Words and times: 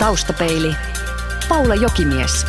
Taustapeili. 0.00 0.74
Paula 1.48 1.74
Jokimies. 1.74 2.46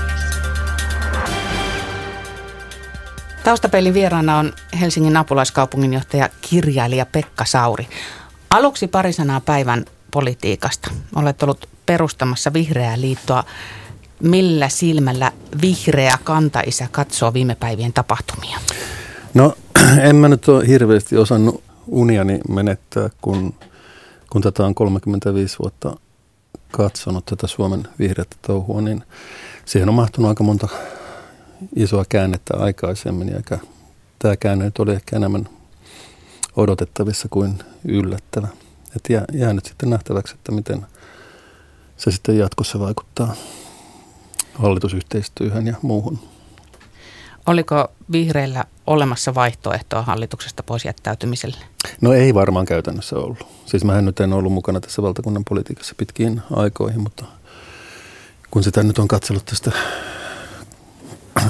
Taustapeilin 3.43 3.93
vieraana 3.93 4.37
on 4.37 4.53
Helsingin 4.81 5.17
apulaiskaupunginjohtaja 5.17 6.29
kirjailija 6.41 7.05
Pekka 7.05 7.45
Sauri. 7.45 7.87
Aluksi 8.49 8.87
pari 8.87 9.13
sanaa 9.13 9.41
päivän 9.41 9.85
politiikasta. 10.11 10.91
Olet 11.15 11.43
ollut 11.43 11.69
perustamassa 11.85 12.53
Vihreää 12.53 13.01
liittoa. 13.01 13.43
Millä 14.23 14.69
silmällä 14.69 15.31
vihreä 15.61 16.17
kantaisä 16.23 16.87
katsoo 16.91 17.33
viime 17.33 17.55
päivien 17.55 17.93
tapahtumia? 17.93 18.57
No 19.33 19.53
en 20.09 20.15
mä 20.15 20.29
nyt 20.29 20.47
ole 20.47 20.67
hirveästi 20.67 21.17
osannut 21.17 21.63
uniani 21.87 22.39
menettää, 22.49 23.09
kun, 23.21 23.53
kun 24.29 24.41
tätä 24.41 24.65
on 24.65 24.75
35 24.75 25.59
vuotta 25.59 25.95
katsonut 26.71 27.25
tätä 27.25 27.47
Suomen 27.47 27.87
vihreätä 27.99 28.35
touhua, 28.41 28.81
niin 28.81 29.03
siihen 29.65 29.89
on 29.89 29.95
mahtunut 29.95 30.29
aika 30.29 30.43
monta 30.43 30.67
isoa 31.75 32.05
käännettä 32.09 32.57
aikaisemmin, 32.57 33.35
eikä 33.35 33.59
tämä 34.19 34.37
käänne 34.37 34.65
nyt 34.65 34.79
oli 34.79 34.91
ehkä 34.93 35.15
enemmän 35.15 35.49
odotettavissa 36.55 37.27
kuin 37.29 37.59
yllättävä. 37.85 38.47
Et 38.95 39.01
jää, 39.09 39.25
jää 39.33 39.53
nyt 39.53 39.65
sitten 39.65 39.89
nähtäväksi, 39.89 40.33
että 40.33 40.51
miten 40.51 40.85
se 41.97 42.11
sitten 42.11 42.37
jatkossa 42.37 42.79
vaikuttaa 42.79 43.35
hallitusyhteistyöhön 44.53 45.67
ja 45.67 45.75
muuhun. 45.81 46.19
Oliko 47.45 47.91
vihreillä 48.11 48.63
olemassa 48.87 49.35
vaihtoehtoa 49.35 50.01
hallituksesta 50.01 50.63
pois 50.63 50.85
jättäytymiselle? 50.85 51.57
No 52.01 52.13
ei 52.13 52.33
varmaan 52.33 52.65
käytännössä 52.65 53.15
ollut. 53.15 53.47
Siis 53.65 53.83
mä 53.83 54.01
nyt 54.01 54.19
en 54.19 54.33
ollut 54.33 54.53
mukana 54.53 54.79
tässä 54.79 55.01
valtakunnan 55.01 55.43
politiikassa 55.49 55.95
pitkiin 55.97 56.41
aikoihin, 56.55 57.01
mutta 57.01 57.25
kun 58.51 58.63
sitä 58.63 58.83
nyt 58.83 58.99
on 58.99 59.07
katsellut 59.07 59.45
tästä 59.45 59.71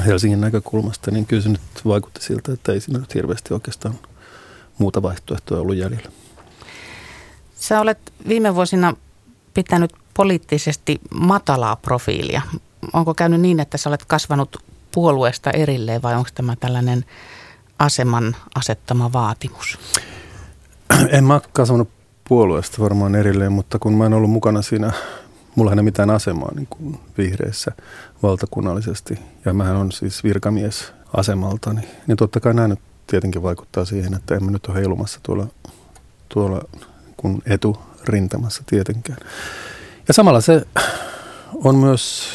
Helsingin 0.06 0.42
näkökulmasta, 0.42 1.11
niin 1.11 1.25
kyllä 1.25 1.44
se 1.44 1.50
nyt 1.50 1.61
vaikutti 1.86 2.22
siltä, 2.22 2.53
että 2.53 2.72
ei 2.72 2.81
siinä 2.81 3.00
nyt 3.00 3.16
hirveästi 3.16 3.53
oikeastaan 3.53 3.95
muuta 4.78 5.02
vaihtoehtoa 5.02 5.59
ollut 5.59 5.76
jäljellä. 5.76 6.11
Sä 7.55 7.81
olet 7.81 8.14
viime 8.28 8.55
vuosina 8.55 8.94
pitänyt 9.53 9.94
poliittisesti 10.14 11.02
matalaa 11.14 11.76
profiilia. 11.76 12.42
Onko 12.94 13.14
käynyt 13.14 13.42
niin, 13.42 13.59
että 13.59 13.78
sä 13.78 13.89
olet 13.89 14.05
kasvanut 14.05 14.64
puolueesta 14.92 15.52
erilleen 15.52 16.02
vai 16.02 16.16
onko 16.16 16.30
tämä 16.36 16.56
tällainen 16.56 17.06
aseman 17.80 18.36
asettama 18.56 19.14
vaatimus? 19.14 19.80
En 21.09 21.23
mä 21.23 21.42
kasvanut 21.53 21.89
puolueesta 22.28 22.81
varmaan 22.81 23.16
erilleen, 23.16 23.52
mutta 23.52 23.80
kun 23.80 23.94
mä 23.94 24.06
en 24.06 24.14
ollut 24.14 24.31
mukana 24.31 24.61
siinä, 24.61 24.92
mulla 25.56 25.72
ei 25.72 25.73
ole 25.73 25.81
mitään 25.81 26.09
asemaa 26.09 26.52
niin 26.56 26.67
kuin 26.70 27.00
vihreissä 27.17 27.72
valtakunnallisesti 28.23 29.20
ja 29.45 29.53
mähän 29.53 29.75
on 29.75 29.92
siis 29.92 30.23
virkamies 30.23 30.94
asemalta, 31.14 31.73
niin, 31.73 31.88
niin 32.08 32.17
totta 32.17 32.39
kai 32.39 32.53
nämä 32.53 32.67
nyt 32.67 32.80
tietenkin 33.08 33.44
vaikuttaa 33.44 33.86
siihen, 33.86 34.14
että 34.14 34.36
emme 34.36 34.52
nyt 34.52 34.66
ole 34.66 34.76
heilumassa 34.76 35.20
tuolla, 35.23 35.48
tuolla 36.30 36.61
kun 37.17 37.42
eturintamassa 37.45 38.64
tietenkään. 38.66 39.17
Ja 40.08 40.14
samalla 40.14 40.42
se 40.42 40.66
on 41.64 41.76
myös 41.76 42.28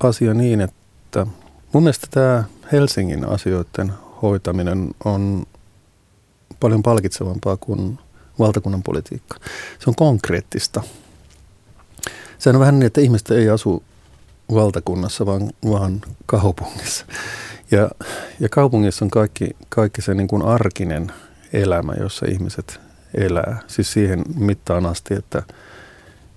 asia 0.00 0.34
niin, 0.34 0.60
että 0.60 1.26
mun 1.72 1.82
mielestä 1.82 2.06
tämä 2.10 2.44
Helsingin 2.72 3.24
asioiden 3.24 3.92
hoitaminen 4.22 4.90
on 5.04 5.46
paljon 6.60 6.82
palkitsevampaa 6.82 7.56
kuin 7.56 7.98
valtakunnan 8.38 8.82
politiikka. 8.82 9.36
Se 9.78 9.90
on 9.90 9.94
konkreettista. 9.94 10.82
Se 12.38 12.50
on 12.50 12.60
vähän 12.60 12.78
niin, 12.78 12.86
että 12.86 13.00
ihmiset 13.00 13.30
ei 13.30 13.50
asu 13.50 13.82
valtakunnassa, 14.54 15.26
vaan, 15.26 15.50
vaan 15.70 16.00
kaupungissa. 16.26 17.06
Ja, 17.70 17.90
ja 18.40 18.48
kaupungissa 18.48 19.04
on 19.04 19.10
kaikki, 19.10 19.50
kaikki 19.68 20.02
se 20.02 20.14
niin 20.14 20.28
kuin 20.28 20.42
arkinen 20.42 21.12
elämä, 21.52 21.92
jossa 22.00 22.26
ihmiset 22.28 22.80
elää. 23.14 23.58
Siis 23.66 23.92
siihen 23.92 24.22
mittaan 24.36 24.86
asti, 24.86 25.14
että 25.14 25.42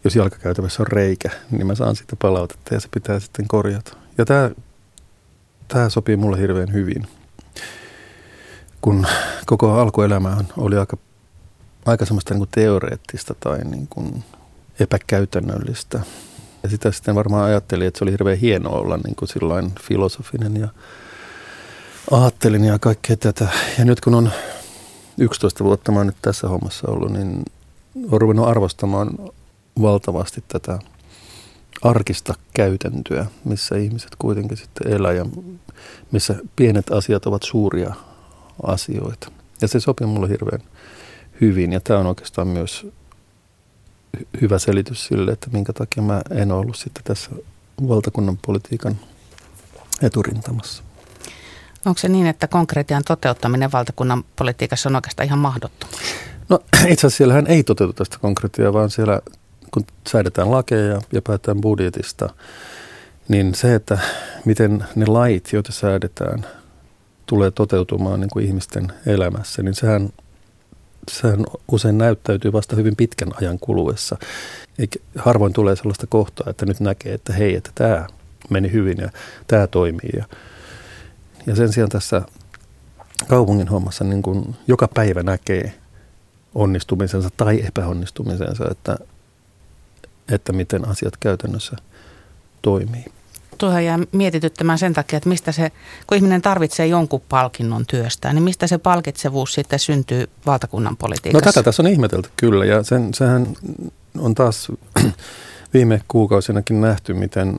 jos 0.03 0.15
jalkakäytävässä 0.15 0.83
on 0.83 0.87
reikä, 0.87 1.29
niin 1.51 1.67
mä 1.67 1.75
saan 1.75 1.95
sitä 1.95 2.15
palautetta 2.21 2.73
ja 2.73 2.79
se 2.79 2.87
pitää 2.93 3.19
sitten 3.19 3.47
korjata. 3.47 3.97
Ja 4.17 4.25
tämä, 4.25 4.51
tämä 5.67 5.89
sopii 5.89 6.15
mulle 6.15 6.39
hirveän 6.39 6.73
hyvin, 6.73 7.07
kun 8.81 9.07
koko 9.45 9.73
alkuelämä 9.73 10.37
oli 10.57 10.77
aika, 10.77 10.97
aika 11.85 12.05
semmoista 12.05 12.33
niin 12.33 12.39
kuin 12.39 12.49
teoreettista 12.51 13.35
tai 13.39 13.59
niin 13.63 13.87
kuin 13.87 14.23
epäkäytännöllistä. 14.79 15.99
Ja 16.63 16.69
sitä 16.69 16.91
sitten 16.91 17.15
varmaan 17.15 17.45
ajattelin, 17.45 17.87
että 17.87 17.97
se 17.97 18.03
oli 18.05 18.11
hirveän 18.11 18.37
hienoa 18.37 18.79
olla 18.79 18.97
niin 18.97 19.15
kuin 19.15 19.29
sillain 19.29 19.71
filosofinen 19.81 20.57
ja 20.57 20.67
ajattelin 22.11 22.65
ja 22.65 22.79
kaikkea 22.79 23.17
tätä. 23.17 23.47
Ja 23.79 23.85
nyt 23.85 24.01
kun 24.01 24.15
on 24.15 24.31
11 25.17 25.63
vuotta 25.63 25.91
mä 25.91 25.99
oon 25.99 26.07
nyt 26.07 26.21
tässä 26.21 26.47
hommassa 26.47 26.87
ollut, 26.87 27.11
niin 27.11 27.43
olen 28.09 28.21
ruvennut 28.21 28.47
arvostamaan 28.47 29.09
valtavasti 29.81 30.43
tätä 30.47 30.79
arkista 31.81 32.33
käytäntöä, 32.53 33.25
missä 33.45 33.77
ihmiset 33.77 34.15
kuitenkin 34.19 34.57
sitten 34.57 34.91
elää 34.93 35.11
ja 35.11 35.25
missä 36.11 36.35
pienet 36.55 36.91
asiat 36.91 37.25
ovat 37.25 37.43
suuria 37.43 37.93
asioita. 38.63 39.31
Ja 39.61 39.67
se 39.67 39.79
sopii 39.79 40.07
mulle 40.07 40.29
hirveän 40.29 40.61
hyvin 41.41 41.73
ja 41.73 41.79
tämä 41.79 41.99
on 41.99 42.07
oikeastaan 42.07 42.47
myös 42.47 42.87
hyvä 44.41 44.59
selitys 44.59 45.05
sille, 45.05 45.31
että 45.31 45.47
minkä 45.51 45.73
takia 45.73 46.03
mä 46.03 46.21
en 46.31 46.51
ollut 46.51 46.75
sitten 46.75 47.03
tässä 47.03 47.29
valtakunnan 47.87 48.37
politiikan 48.45 48.99
eturintamassa. 50.01 50.83
Onko 51.85 51.99
se 51.99 52.09
niin, 52.09 52.27
että 52.27 52.47
konkretian 52.47 53.03
toteuttaminen 53.07 53.71
valtakunnan 53.71 54.23
politiikassa 54.35 54.89
on 54.89 54.95
oikeastaan 54.95 55.25
ihan 55.27 55.39
mahdottomuus? 55.39 55.99
No 56.49 56.59
itse 56.73 56.91
asiassa 56.91 57.09
siellähän 57.09 57.47
ei 57.47 57.63
toteutu 57.63 58.05
sitä 58.05 58.17
konkretiaa, 58.21 58.73
vaan 58.73 58.89
siellä 58.89 59.21
kun 59.73 59.85
säädetään 60.09 60.51
lakeja 60.51 61.01
ja 61.11 61.21
päätetään 61.21 61.61
budjetista, 61.61 62.29
niin 63.27 63.55
se, 63.55 63.75
että 63.75 63.97
miten 64.45 64.85
ne 64.95 65.05
lait, 65.05 65.49
joita 65.53 65.71
säädetään, 65.71 66.45
tulee 67.25 67.51
toteutumaan 67.51 68.19
niin 68.19 68.29
kuin 68.29 68.45
ihmisten 68.45 68.87
elämässä, 69.05 69.63
niin 69.63 69.75
sehän, 69.75 70.09
sehän 71.11 71.45
usein 71.71 71.97
näyttäytyy 71.97 72.53
vasta 72.53 72.75
hyvin 72.75 72.95
pitkän 72.95 73.31
ajan 73.41 73.59
kuluessa. 73.59 74.17
Eikä 74.79 74.99
harvoin 75.17 75.53
tulee 75.53 75.75
sellaista 75.75 76.07
kohtaa, 76.07 76.49
että 76.49 76.65
nyt 76.65 76.79
näkee, 76.79 77.13
että 77.13 77.33
hei, 77.33 77.55
että 77.55 77.71
tämä 77.75 78.07
meni 78.49 78.71
hyvin 78.71 78.97
ja 78.97 79.09
tämä 79.47 79.67
toimii. 79.67 80.11
Ja, 80.17 80.25
ja 81.47 81.55
sen 81.55 81.73
sijaan 81.73 81.89
tässä 81.89 82.21
kaupungin 83.27 83.67
hommassa 83.67 84.03
niin 84.03 84.21
kuin 84.21 84.55
joka 84.67 84.87
päivä 84.87 85.23
näkee 85.23 85.73
onnistumisensa 86.55 87.29
tai 87.37 87.63
epäonnistumisensa, 87.67 88.65
että 88.71 88.97
että 90.31 90.53
miten 90.53 90.87
asiat 90.87 91.17
käytännössä 91.17 91.75
toimii. 92.61 93.05
Tuohon 93.57 93.85
jää 93.85 93.99
mietityttämään 94.11 94.77
sen 94.77 94.93
takia, 94.93 95.17
että 95.17 95.29
mistä 95.29 95.51
se, 95.51 95.71
kun 96.07 96.17
ihminen 96.17 96.41
tarvitsee 96.41 96.87
jonkun 96.87 97.21
palkinnon 97.29 97.85
työstään, 97.85 98.35
niin 98.35 98.43
mistä 98.43 98.67
se 98.67 98.77
palkitsevuus 98.77 99.53
sitten 99.53 99.79
syntyy 99.79 100.29
valtakunnan 100.45 100.97
politiikassa? 100.97 101.47
No 101.47 101.51
tätä 101.51 101.63
tässä 101.63 101.83
on 101.83 101.87
ihmetelty 101.87 102.29
kyllä 102.37 102.65
ja 102.65 102.83
sen, 102.83 103.13
sehän 103.13 103.47
on 104.17 104.35
taas 104.35 104.71
viime 105.73 106.01
kuukausinakin 106.07 106.81
nähty, 106.81 107.13
miten 107.13 107.57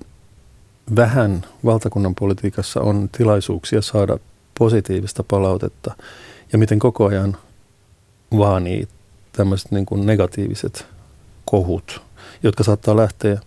vähän 0.96 1.44
valtakunnan 1.64 2.14
politiikassa 2.14 2.80
on 2.80 3.08
tilaisuuksia 3.16 3.82
saada 3.82 4.18
positiivista 4.58 5.22
palautetta 5.22 5.94
ja 6.52 6.58
miten 6.58 6.78
koko 6.78 7.06
ajan 7.06 7.36
vaanii 8.38 8.88
tämmöiset 9.32 9.70
niin 9.70 9.86
kuin 9.86 10.06
negatiiviset 10.06 10.86
kohut 11.44 12.02
jotka 12.44 12.64
saattaa 12.64 12.96
lähteä 12.96 13.38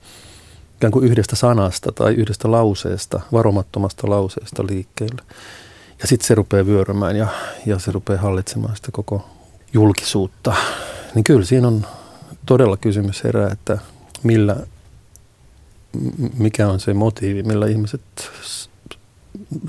ikään 0.75 0.91
kuin 0.91 1.05
yhdestä 1.05 1.35
sanasta 1.35 1.91
tai 1.91 2.13
yhdestä 2.13 2.51
lauseesta, 2.51 3.21
varomattomasta 3.31 4.09
lauseesta 4.09 4.63
liikkeelle. 4.69 5.21
Ja 6.01 6.07
sitten 6.07 6.27
se 6.27 6.35
rupeaa 6.35 6.65
vyörymään 6.65 7.15
ja, 7.15 7.27
ja 7.65 7.79
se 7.79 7.91
rupeaa 7.91 8.21
hallitsemaan 8.21 8.75
sitä 8.75 8.89
koko 8.91 9.29
julkisuutta. 9.73 10.55
Niin 11.15 11.23
kyllä 11.23 11.45
siinä 11.45 11.67
on 11.67 11.85
todella 12.45 12.77
kysymys 12.77 13.23
herää, 13.23 13.49
että 13.51 13.77
millä, 14.23 14.55
mikä 16.37 16.67
on 16.67 16.79
se 16.79 16.93
motiivi, 16.93 17.43
millä 17.43 17.67
ihmiset 17.67 18.01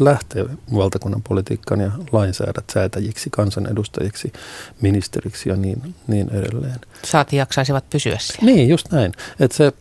lähtee 0.00 0.46
valtakunnan 0.74 1.22
politiikkaan 1.22 1.80
ja 1.80 1.90
lainsäädät 2.12 2.64
säätäjiksi, 2.72 3.30
kansanedustajiksi, 3.30 4.32
ministeriksi 4.80 5.48
ja 5.48 5.56
niin, 5.56 5.94
niin 6.06 6.30
edelleen. 6.30 6.80
Saati 7.04 7.36
jaksaisivat 7.36 7.90
pysyä 7.90 8.18
siellä. 8.18 8.52
Niin, 8.52 8.68
just 8.68 8.92
näin. 8.92 9.12
Että 9.40 9.56
se, 9.56 9.72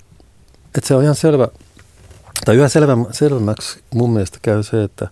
et 0.77 0.83
se 0.83 0.95
on 0.95 1.03
ihan 1.03 1.15
selvä, 1.15 1.47
tai 2.45 2.55
yhä 2.55 2.69
selvä, 2.69 2.97
selvemmäksi 3.11 3.79
mun 3.93 4.13
mielestä 4.13 4.39
käy 4.41 4.63
se, 4.63 4.83
että, 4.83 5.07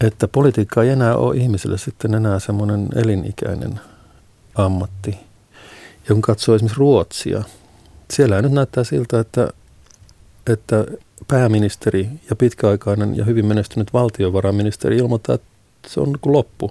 että 0.00 0.28
politiikka 0.28 0.82
ei 0.82 0.88
enää 0.88 1.16
ole 1.16 1.36
ihmisille 1.36 1.78
sitten 1.78 2.14
enää 2.14 2.38
semmoinen 2.38 2.88
elinikäinen 2.94 3.80
ammatti. 4.54 5.10
Ja 6.08 6.14
kun 6.14 6.22
katsoo 6.22 6.54
esimerkiksi 6.54 6.78
Ruotsia 6.78 7.42
siellä 8.10 8.42
nyt 8.42 8.52
näyttää 8.52 8.84
siltä, 8.84 9.20
että, 9.20 9.48
että 10.46 10.84
pääministeri 11.28 12.08
ja 12.30 12.36
pitkäaikainen 12.36 13.16
ja 13.16 13.24
hyvin 13.24 13.46
menestynyt 13.46 13.92
valtiovarainministeri 13.92 14.96
ilmoittaa, 14.96 15.34
että 15.34 15.48
se 15.86 16.00
on 16.00 16.06
niin 16.06 16.32
loppu. 16.32 16.70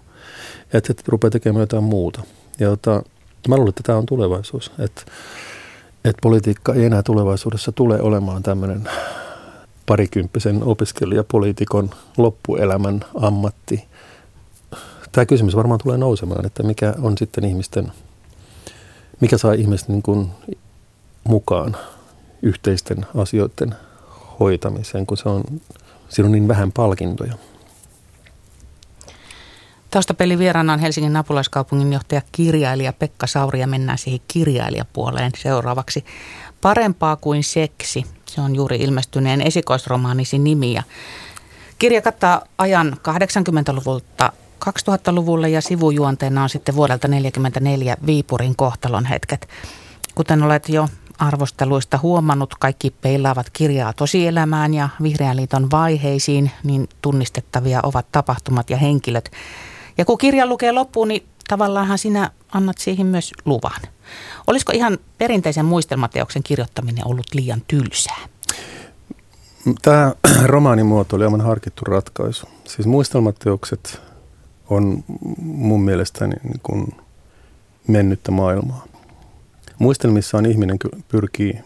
Että 0.74 0.92
et 0.92 1.08
rupeaa 1.08 1.32
tekemään 1.32 1.62
jotain 1.62 1.84
muuta. 1.84 2.22
Ja 2.60 2.72
ota, 2.72 3.04
mä 3.48 3.56
luulen, 3.56 3.70
että 3.70 3.84
tämä 3.84 3.98
on 3.98 4.06
tulevaisuus. 4.06 4.72
Että 4.80 5.02
et 6.06 6.16
politiikka 6.22 6.74
ei 6.74 6.86
enää 6.86 7.04
tulevaisuudessa 7.04 7.72
tule 7.72 8.02
olemaan 8.02 8.44
tämmöinen 8.44 8.90
parikymppisen 9.86 10.64
opiskelijapoliitikon 10.64 11.90
loppuelämän 12.18 13.06
ammatti. 13.16 13.86
Tämä 15.12 15.26
kysymys 15.26 15.56
varmaan 15.56 15.80
tulee 15.84 15.98
nousemaan, 15.98 16.46
että 16.46 16.64
mikä 16.64 16.94
on 17.02 17.18
sitten 17.18 17.44
ihmisten, 17.44 17.92
mikä 19.22 19.38
saa 19.38 19.54
ihmiset 19.54 19.88
niin 19.88 20.02
kuin 20.02 20.30
mukaan 21.24 21.76
yhteisten 22.42 23.06
asioiden 23.16 23.76
hoitamiseen, 24.40 25.06
kun 25.06 25.18
se 25.18 25.30
on, 25.30 25.44
siinä 26.10 26.26
on 26.26 26.32
niin 26.32 26.48
vähän 26.48 26.72
palkintoja. 26.72 27.34
Taustapeli 29.92 30.38
vieraana 30.38 30.74
on 30.74 30.80
Helsingin 30.80 31.16
apulaiskaupungin 31.16 31.94
johtaja 31.94 32.22
kirjailija 32.32 32.94
Pekka 32.94 33.28
Sauri 33.28 33.60
ja 33.60 33.68
mennään 33.68 33.98
siihen 33.98 34.20
kirjailijapuoleen 34.28 35.32
seuraavaksi. 35.38 36.06
Parempaa 36.62 37.16
kuin 37.16 37.44
seksi, 37.44 38.06
se 38.26 38.42
on 38.42 38.56
juuri 38.56 38.78
ilmestyneen 38.78 39.42
esikoisromaanisi 39.42 40.40
nimi 40.40 40.74
ja 40.74 40.84
kirja 41.80 42.02
kattaa 42.02 42.42
ajan 42.58 42.98
80-luvulta 43.08 44.32
2000-luvulle 44.66 45.50
ja 45.50 45.62
sivujuonteena 45.62 46.44
on 46.44 46.50
sitten 46.50 46.76
vuodelta 46.76 47.08
1944 47.08 47.98
Viipurin 48.06 48.56
kohtalon 48.56 49.06
hetket. 49.06 49.48
Kuten 50.16 50.44
olet 50.44 50.70
jo 50.70 50.88
arvosteluista 51.18 52.00
huomannut, 52.04 52.56
kaikki 52.56 52.92
peilaavat 52.92 53.50
kirjaa 53.50 53.94
tosielämään 53.94 54.74
ja 54.74 54.90
Vihreän 55.04 55.38
liiton 55.38 55.72
vaiheisiin, 55.72 56.52
niin 56.64 56.90
tunnistettavia 57.02 57.80
ovat 57.84 58.12
tapahtumat 58.12 58.70
ja 58.70 58.78
henkilöt. 58.78 59.32
Ja 59.98 60.06
kun 60.06 60.18
kirja 60.18 60.48
lukee 60.48 60.72
loppuun, 60.72 61.08
niin 61.08 61.28
tavallaanhan 61.48 61.98
sinä 61.98 62.32
annat 62.52 62.78
siihen 62.78 63.08
myös 63.08 63.32
luvan. 63.46 63.82
Olisiko 64.48 64.72
ihan 64.76 64.98
perinteisen 65.18 65.66
muistelmateoksen 65.66 66.44
kirjoittaminen 66.44 67.08
ollut 67.08 67.28
liian 67.34 67.62
tylsää? 67.68 68.18
Tämä 69.82 70.14
romaanimuoto 70.46 71.16
oli 71.16 71.24
aivan 71.24 71.42
harkittu 71.42 71.86
ratkaisu. 71.86 72.46
Siis 72.68 72.88
muistelmateokset 72.88 74.02
on 74.70 75.04
mun 75.38 75.82
mielestäni 75.82 76.36
niin 76.44 76.60
kuin 76.64 76.96
mennyttä 77.88 78.32
maailmaa. 78.32 78.86
Muistelmissa 79.80 80.38
on 80.38 80.46
ihminen 80.46 80.78
pyrkii 81.08 81.60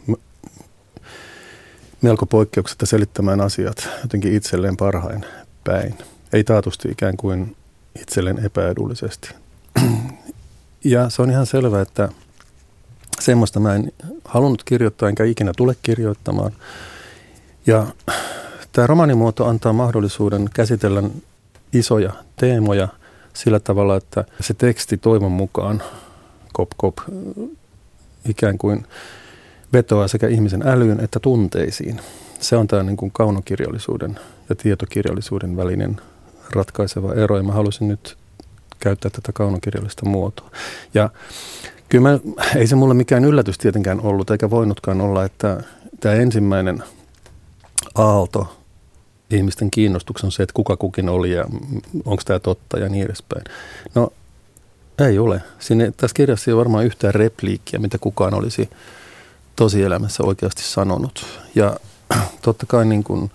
melko 2.02 2.26
poikkeuksetta 2.26 2.86
selittämään 2.86 3.42
asiat 3.42 3.90
jotenkin 4.02 4.34
itselleen 4.34 4.78
parhain 4.78 5.26
päin. 5.64 5.98
Ei 6.34 6.44
taatusti 6.44 6.92
ikään 6.92 7.18
kuin 7.18 7.56
itselleen 8.02 8.46
epäedullisesti. 8.46 9.30
Ja 10.84 11.10
se 11.10 11.22
on 11.22 11.32
ihan 11.32 11.46
selvää, 11.46 11.82
että 11.82 12.10
semmoista 13.20 13.60
mä 13.60 13.76
en 13.76 13.92
halunnut 14.26 14.64
kirjoittaa 14.64 15.10
enkä 15.10 15.24
ikinä 15.24 15.52
tule 15.58 15.76
kirjoittamaan. 15.84 16.52
Ja 17.66 17.88
tämä 18.72 18.88
romanimuoto 18.88 19.46
antaa 19.46 19.74
mahdollisuuden 19.74 20.50
käsitellä 20.54 21.04
isoja 21.74 22.14
teemoja 22.36 22.88
sillä 23.34 23.60
tavalla, 23.60 23.96
että 23.96 24.26
se 24.40 24.54
teksti 24.54 24.98
toivon 24.98 25.32
mukaan 25.32 25.84
kop 26.54 26.70
kop 26.78 26.98
ikään 28.26 28.58
kuin 28.58 28.86
vetoaa 29.74 30.08
sekä 30.08 30.28
ihmisen 30.28 30.68
älyyn 30.68 31.00
että 31.00 31.20
tunteisiin. 31.20 32.02
Se 32.40 32.56
on 32.56 32.68
tämä 32.68 32.84
niin 32.84 32.98
kuin 32.98 33.12
kaunokirjallisuuden 33.12 34.20
ja 34.50 34.56
tietokirjallisuuden 34.56 35.58
välinen 35.58 36.02
ratkaiseva 36.52 37.14
ero 37.14 37.38
ja 37.38 37.44
mä 37.44 37.52
halusin 37.52 37.88
nyt 37.88 38.18
käyttää 38.80 39.12
tätä 39.12 39.32
kaunokirjallista 39.34 40.06
muotoa. 40.06 40.52
Ja 40.94 41.10
kyllä 41.90 42.10
mä, 42.10 42.20
ei 42.56 42.68
se 42.68 42.76
mulle 42.76 42.94
mikään 42.94 43.26
yllätys 43.26 43.58
tietenkään 43.58 44.02
ollut 44.02 44.32
eikä 44.32 44.50
voinutkaan 44.50 45.02
olla, 45.02 45.26
että 45.26 45.64
tämä 46.00 46.16
ensimmäinen 46.16 46.84
aalto 47.96 48.58
ihmisten 49.32 49.72
kiinnostuksen 49.72 50.28
on 50.28 50.32
se, 50.32 50.44
että 50.44 50.54
kuka 50.54 50.78
kukin 50.78 51.10
oli 51.10 51.32
ja 51.32 51.46
onko 52.06 52.24
tämä 52.26 52.40
totta 52.40 52.80
ja 52.80 52.90
niin 52.90 53.06
edespäin. 53.06 53.44
No 53.96 54.14
ei 55.00 55.20
ole. 55.20 55.42
Sinne, 55.60 55.92
tässä 55.98 56.16
kirjassa 56.16 56.52
ei 56.52 56.54
ole 56.54 56.60
varmaan 56.60 56.86
yhtään 56.86 57.16
repliikkiä, 57.16 57.80
mitä 57.80 57.98
kukaan 57.98 58.34
olisi 58.34 58.70
tosielämässä 59.56 60.24
oikeasti 60.24 60.64
sanonut. 60.64 61.26
Ja 61.56 61.78
totta 62.42 62.66
kai 62.66 62.86
niin 62.86 63.04
kuin 63.04 63.32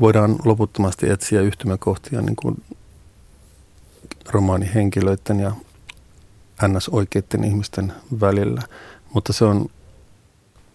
voidaan 0.00 0.36
loputtomasti 0.44 1.10
etsiä 1.10 1.40
yhtymäkohtia 1.40 2.22
niin 2.22 2.36
kuin 2.36 2.62
romaanihenkilöiden 4.28 5.40
ja 5.40 5.52
ns-oikeiden 6.68 7.44
ihmisten 7.44 7.92
välillä. 8.20 8.62
Mutta 9.14 9.32
se 9.32 9.44
on, 9.44 9.66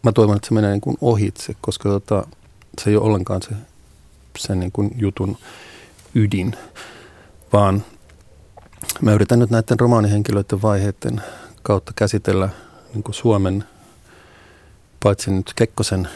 mä 0.03 0.11
toivon, 0.11 0.35
että 0.35 0.47
se 0.47 0.53
menee 0.53 0.71
niin 0.71 0.81
kuin 0.81 0.97
ohitse, 1.01 1.55
koska 1.61 1.89
tota, 1.89 2.27
se 2.81 2.89
ei 2.89 2.95
ole 2.95 3.05
ollenkaan 3.05 3.41
se, 3.41 3.49
se 4.37 4.55
niin 4.55 4.71
kuin 4.71 4.91
jutun 4.95 5.37
ydin, 6.15 6.55
vaan 7.53 7.85
mä 9.01 9.13
yritän 9.13 9.39
nyt 9.39 9.49
näiden 9.49 9.79
romaanihenkilöiden 9.79 10.61
vaiheiden 10.61 11.21
kautta 11.63 11.91
käsitellä 11.95 12.49
niin 12.93 13.03
kuin 13.03 13.15
Suomen, 13.15 13.63
paitsi 15.03 15.31
nyt 15.31 15.51
Kekkosen 15.55 16.07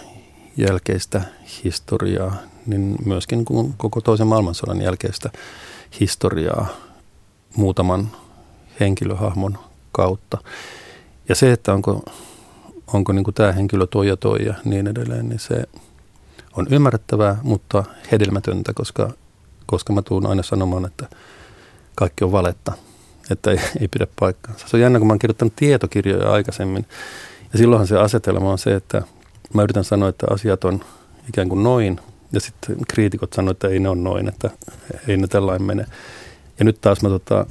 jälkeistä 0.57 1.21
historiaa, 1.63 2.35
niin 2.65 2.95
myöskin 3.06 3.38
niin 3.38 3.45
kuin 3.45 3.73
koko 3.77 4.01
toisen 4.01 4.27
maailmansodan 4.27 4.81
jälkeistä 4.81 5.29
historiaa 6.00 6.67
muutaman 7.56 8.12
henkilöhahmon 8.79 9.57
kautta. 9.91 10.38
Ja 11.29 11.35
se, 11.35 11.51
että 11.51 11.73
onko, 11.73 12.03
onko 12.94 13.11
niin 13.11 13.23
kuin 13.23 13.35
tämä 13.35 13.51
henkilö 13.51 13.88
toi 13.88 14.07
ja 14.07 14.18
toi 14.18 14.45
ja 14.45 14.53
niin 14.65 14.88
edelleen, 14.88 15.29
niin 15.29 15.39
se 15.39 15.63
on 16.53 16.68
ymmärrettävää, 16.69 17.38
mutta 17.44 17.83
hedelmätöntä, 18.11 18.73
koska, 18.73 19.11
koska 19.65 19.94
mä 19.94 20.01
tuun 20.01 20.25
aina 20.25 20.44
sanomaan, 20.44 20.85
että 20.85 21.09
kaikki 21.95 22.24
on 22.24 22.31
valetta, 22.31 22.74
että 23.31 23.51
ei, 23.51 23.59
ei 23.81 23.88
pidä 23.88 24.07
paikkaansa. 24.19 24.68
Se 24.68 24.77
on 24.77 24.81
jännä, 24.81 25.00
kun 25.00 25.07
mä 25.07 25.12
oon 25.12 25.19
kirjoittanut 25.19 25.56
tietokirjoja 25.56 26.31
aikaisemmin, 26.31 26.86
ja 27.53 27.57
silloinhan 27.57 27.88
se 27.88 27.97
asetelma 27.97 28.51
on 28.51 28.57
se, 28.57 28.75
että 28.75 29.01
mä 29.54 29.64
yritän 29.64 29.83
sanoa, 29.83 30.09
että 30.09 30.28
asiat 30.30 30.64
on 30.64 30.83
ikään 31.30 31.49
kuin 31.49 31.64
noin, 31.64 31.99
ja 32.31 32.40
sitten 32.40 32.75
kriitikot 32.87 33.33
sanoivat, 33.33 33.56
että 33.56 33.68
ei 33.68 33.80
ne 33.80 33.90
ole 33.90 33.97
noin, 33.97 34.28
että 34.28 34.49
ei 35.07 35.18
ne 35.18 35.28
tällainen 35.28 35.68
mene. 35.68 35.85
Ja 36.59 36.66
nyt 36.66 36.81
taas 36.81 37.02
mä 37.02 37.09
tota, 37.09 37.45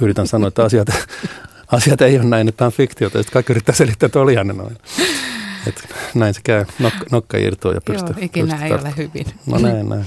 yritän 0.00 0.26
sanoa, 0.26 0.48
että 0.48 0.64
asiat, 0.64 0.88
asiat 1.76 2.00
ei 2.00 2.18
ole 2.18 2.24
näin, 2.24 2.48
että 2.48 2.58
tämä 2.58 2.66
on 2.66 2.72
fiktiota. 2.72 3.18
Ja 3.18 3.22
sitten 3.22 3.32
kaikki 3.32 3.52
yrittää 3.52 3.74
selittää, 3.74 4.06
että 4.06 4.20
olihan 4.20 4.46
ne 4.46 4.52
noin. 4.52 4.76
Et 5.66 5.94
näin 6.14 6.34
se 6.34 6.40
käy. 6.44 6.64
Nokka, 6.78 7.04
nokka 7.10 7.38
irtoaa 7.38 7.74
ja 7.74 7.80
pystyy. 7.80 8.14
Joo, 8.16 8.24
ikinä 8.24 8.54
pystyy 8.54 8.66
ei 8.66 8.72
ole 8.72 8.94
hyvin. 8.96 9.26
No 9.46 9.58
näin, 9.58 9.88
näin. 9.88 10.04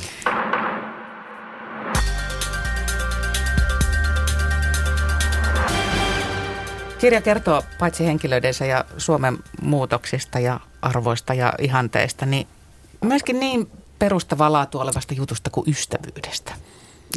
Kirja 7.01 7.21
kertoo 7.21 7.63
paitsi 7.79 8.05
henkilöidensä 8.05 8.65
ja 8.65 8.85
Suomen 8.97 9.37
muutoksista 9.61 10.39
ja 10.39 10.59
arvoista 10.81 11.33
ja 11.33 11.53
ihanteista, 11.59 12.25
niin 12.25 12.47
myöskin 13.01 13.39
niin 13.39 13.67
perustavaa 13.99 14.51
laatua 14.51 14.81
olevasta 14.81 15.13
jutusta 15.13 15.49
kuin 15.49 15.69
ystävyydestä. 15.69 16.53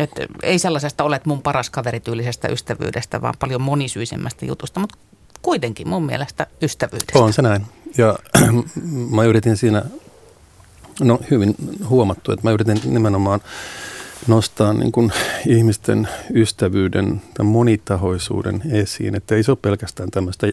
Et 0.00 0.10
ei 0.42 0.58
sellaisesta 0.58 1.04
olet 1.04 1.26
mun 1.26 1.42
paras 1.42 1.70
kaverityylisestä 1.70 2.48
ystävyydestä, 2.48 3.22
vaan 3.22 3.34
paljon 3.38 3.62
monisyisemmästä 3.62 4.46
jutusta, 4.46 4.80
mutta 4.80 4.98
kuitenkin 5.42 5.88
mun 5.88 6.06
mielestä 6.06 6.46
ystävyydestä. 6.62 7.18
On 7.18 7.32
se 7.32 7.42
näin. 7.42 7.66
Ja 7.98 8.18
mä 9.16 9.24
yritin 9.24 9.56
siinä, 9.56 9.82
no 11.00 11.20
hyvin 11.30 11.54
huomattu, 11.88 12.32
että 12.32 12.46
mä 12.46 12.50
yritin 12.50 12.80
nimenomaan 12.84 13.40
nostaa 14.26 14.72
niin 14.72 14.92
kuin 14.92 15.12
ihmisten 15.46 16.08
ystävyyden 16.34 17.22
tai 17.34 17.46
monitahoisuuden 17.46 18.62
esiin. 18.70 19.14
Että 19.14 19.34
ei 19.34 19.42
se 19.42 19.50
ole 19.50 19.58
pelkästään 19.62 20.10
tämmöistä 20.10 20.46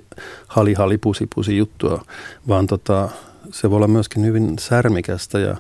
hali 0.47 0.73
hali 0.73 0.97
pusi 0.97 1.27
pusi 1.35 1.57
juttua, 1.57 2.05
vaan 2.47 2.67
tota, 2.67 3.09
se 3.51 3.69
voi 3.69 3.75
olla 3.75 3.87
myöskin 3.87 4.25
hyvin 4.25 4.59
särmikästä 4.59 5.39
ja, 5.39 5.57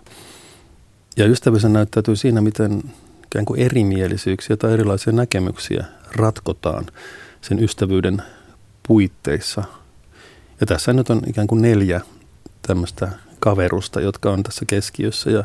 ja 1.17 1.25
ystävyys 1.25 1.63
näyttäytyy 1.63 2.15
siinä, 2.15 2.41
miten 2.41 2.83
ikään 3.25 3.45
kuin 3.45 3.59
erimielisyyksiä 3.59 4.57
tai 4.57 4.73
erilaisia 4.73 5.13
näkemyksiä 5.13 5.85
ratkotaan 6.15 6.85
sen 7.41 7.63
ystävyyden 7.63 8.21
puitteissa. 8.87 9.63
Ja 10.59 10.67
tässä 10.67 10.93
nyt 10.93 11.09
on 11.09 11.21
ikään 11.27 11.47
kuin 11.47 11.61
neljä 11.61 12.01
tämmöistä 12.61 13.09
kaverusta, 13.39 14.01
jotka 14.01 14.31
on 14.31 14.43
tässä 14.43 14.65
keskiössä 14.65 15.31
ja 15.31 15.43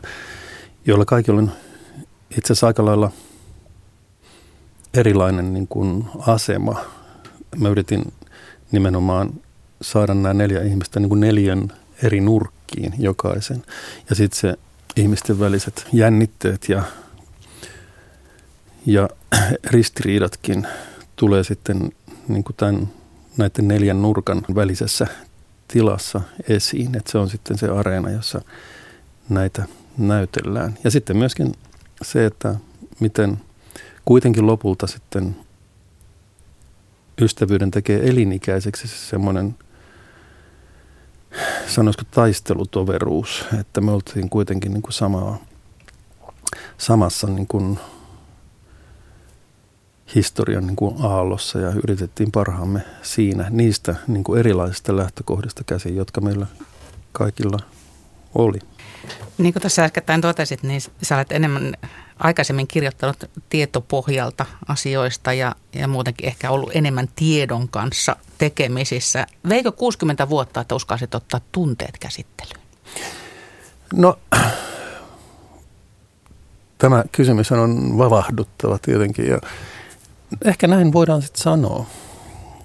joilla 0.87 1.05
kaikilla 1.05 1.39
on 1.39 1.53
itse 2.31 2.53
asiassa 2.53 2.67
aika 2.67 2.85
lailla 2.85 3.13
erilainen 4.95 5.55
niin 5.55 5.69
kuin 5.69 6.05
asema. 6.19 6.81
Mä 7.57 7.69
yritin 7.69 8.13
nimenomaan 8.73 9.31
saada 9.83 10.15
nämä 10.15 10.35
neljä 10.35 10.63
ihmistä 10.63 11.01
niin 11.01 11.09
kuin 11.09 11.21
neljän 11.21 11.73
eri 12.03 12.21
nurkkiin 12.21 12.95
jokaisen. 12.99 13.63
Ja 14.11 14.17
sitten 14.17 14.41
se 14.41 14.55
ihmisten 14.97 15.41
väliset 15.41 15.87
jännitteet 15.93 16.69
ja, 16.69 16.83
ja 18.87 19.09
ristiriidatkin 19.65 20.67
tulee 21.17 21.45
sitten 21.45 21.93
niin 22.29 22.45
kuin 22.45 22.57
tämän, 22.57 22.89
näiden 23.37 23.69
neljän 23.69 24.03
nurkan 24.03 24.43
välisessä 24.55 25.07
tilassa 25.69 26.21
esiin. 26.49 26.97
Että 26.97 27.13
se 27.13 27.19
on 27.19 27.31
sitten 27.31 27.59
se 27.59 27.69
areena, 27.69 28.11
jossa 28.11 28.41
näitä 29.29 29.65
näytellään. 29.99 30.79
Ja 30.85 30.91
sitten 30.91 31.17
myöskin 31.17 31.55
se, 32.03 32.27
että 32.27 32.55
miten 33.01 33.39
kuitenkin 34.05 34.47
lopulta 34.47 34.87
sitten 34.87 35.37
ystävyyden 37.21 37.71
tekee 37.71 38.09
elinikäiseksi 38.09 38.89
se 38.89 38.97
semmoinen, 38.97 39.55
sanoisiko 41.67 42.03
taistelutoveruus, 42.11 43.45
että 43.61 43.81
me 43.81 43.91
oltiin 43.91 44.31
kuitenkin 44.31 44.73
niin 44.73 44.83
kuin 44.83 44.93
samaa, 44.93 45.39
samassa 46.79 47.27
niin 47.27 47.47
kuin 47.47 47.79
historian 50.15 50.67
niin 50.67 50.77
kuin 50.77 50.97
aallossa 51.01 51.59
ja 51.59 51.73
yritettiin 51.85 52.33
parhaamme 52.33 52.81
siinä 53.03 53.47
niistä 53.51 53.95
niin 54.07 54.25
kuin 54.25 54.41
erilaisista 54.41 54.97
lähtökohdista 54.97 55.65
käsin, 55.65 55.97
jotka 55.97 56.21
meillä 56.21 56.47
kaikilla 57.13 57.59
oli. 58.35 58.59
Niin 59.39 59.53
kuin 59.53 59.63
tässä 59.63 59.85
äskettäin 59.85 60.21
totesit, 60.21 60.63
niin 60.63 60.81
sä 61.03 61.17
olet 61.17 61.33
enemmän 61.33 61.75
aikaisemmin 62.19 62.67
kirjoittanut 62.67 63.25
tietopohjalta 63.49 64.47
asioista 64.69 65.33
ja, 65.33 65.55
ja 65.75 65.89
muutenkin 65.89 66.27
ehkä 66.27 66.51
ollut 66.51 66.71
enemmän 66.75 67.09
tiedon 67.17 67.69
kanssa 67.69 68.17
tekemisissä. 68.39 69.27
Veikö 69.49 69.73
60 69.73 70.29
vuotta, 70.29 70.61
että 70.61 70.75
uskaisit 70.75 71.15
ottaa 71.15 71.41
tunteet 71.53 71.99
käsittelyyn? 71.99 72.61
No, 73.95 74.19
tämä 76.79 77.05
kysymys 77.13 77.53
on 77.53 77.99
vavahduttava 77.99 78.79
tietenkin 78.79 79.27
ja 79.27 79.39
ehkä 80.45 80.67
näin 80.67 80.93
voidaan 80.93 81.23
sitten 81.23 81.43
sanoa, 81.43 81.87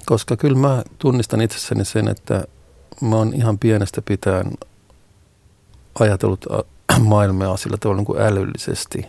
koska 0.05 0.37
kyllä 0.37 0.57
mä 0.57 0.83
tunnistan 0.99 1.41
itsessäni 1.41 1.85
sen, 1.85 2.07
että 2.07 2.43
mä 3.01 3.15
oon 3.15 3.33
ihan 3.33 3.59
pienestä 3.59 4.01
pitäen 4.01 4.51
ajatellut 5.99 6.45
maailmaa 6.99 7.57
sillä 7.57 7.77
tavalla 7.77 7.97
niin 7.97 8.05
kuin 8.05 8.21
älyllisesti. 8.21 9.05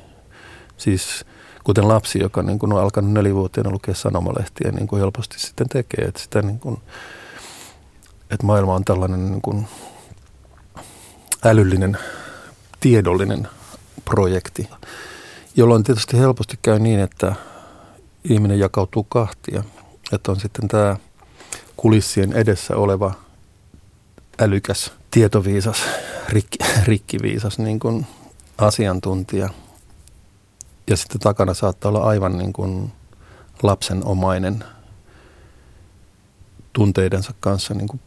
Siis 0.77 1.25
kuten 1.65 1.89
lapsi, 1.89 2.19
joka 2.19 2.43
niin 2.43 2.59
kuin 2.59 2.73
on 2.73 2.81
alkanut 2.81 3.13
nelivuotiaana 3.13 3.71
lukea 3.71 3.95
sanomalehtiä, 3.95 4.73
niin 4.73 4.87
kuin 4.87 5.01
helposti 5.01 5.39
sitten 5.39 5.69
tekee. 5.69 6.05
Että, 6.05 6.21
sitä 6.21 6.43
niin 6.43 6.59
kuin, 6.59 6.81
että 8.31 8.47
maailma 8.47 8.75
on 8.75 8.85
tällainen 8.85 9.31
niin 9.31 9.43
kuin 9.43 9.67
älyllinen, 11.45 11.99
tiedollinen 12.81 13.49
projekti, 14.05 14.69
jolloin 15.57 15.83
tietysti 15.83 16.19
helposti 16.19 16.59
käy 16.63 16.79
niin, 16.79 17.01
että 17.01 17.35
ihminen 18.25 18.59
jakautuu 18.59 19.05
kahtia. 19.05 19.65
Että 20.13 20.33
on 20.33 20.41
sitten 20.41 20.69
tämä 20.69 20.97
kulissien 21.77 22.33
edessä 22.33 22.77
oleva 22.77 23.15
älykäs, 24.41 24.93
tietoviisas, 25.13 25.83
rikki, 26.29 26.59
rikkiviisas 26.85 27.59
niin 27.59 27.81
kuin 27.81 28.07
asiantuntija. 28.59 29.49
Ja 30.91 30.97
sitten 30.97 31.21
takana 31.21 31.55
saattaa 31.55 31.89
olla 31.89 32.03
aivan 32.03 32.39
niin 32.39 32.53
kuin 32.53 32.93
lapsenomainen 33.63 34.65
tunteidensa 36.73 37.35
kanssa 37.41 37.75
niin 37.75 37.89
kuin 37.89 38.01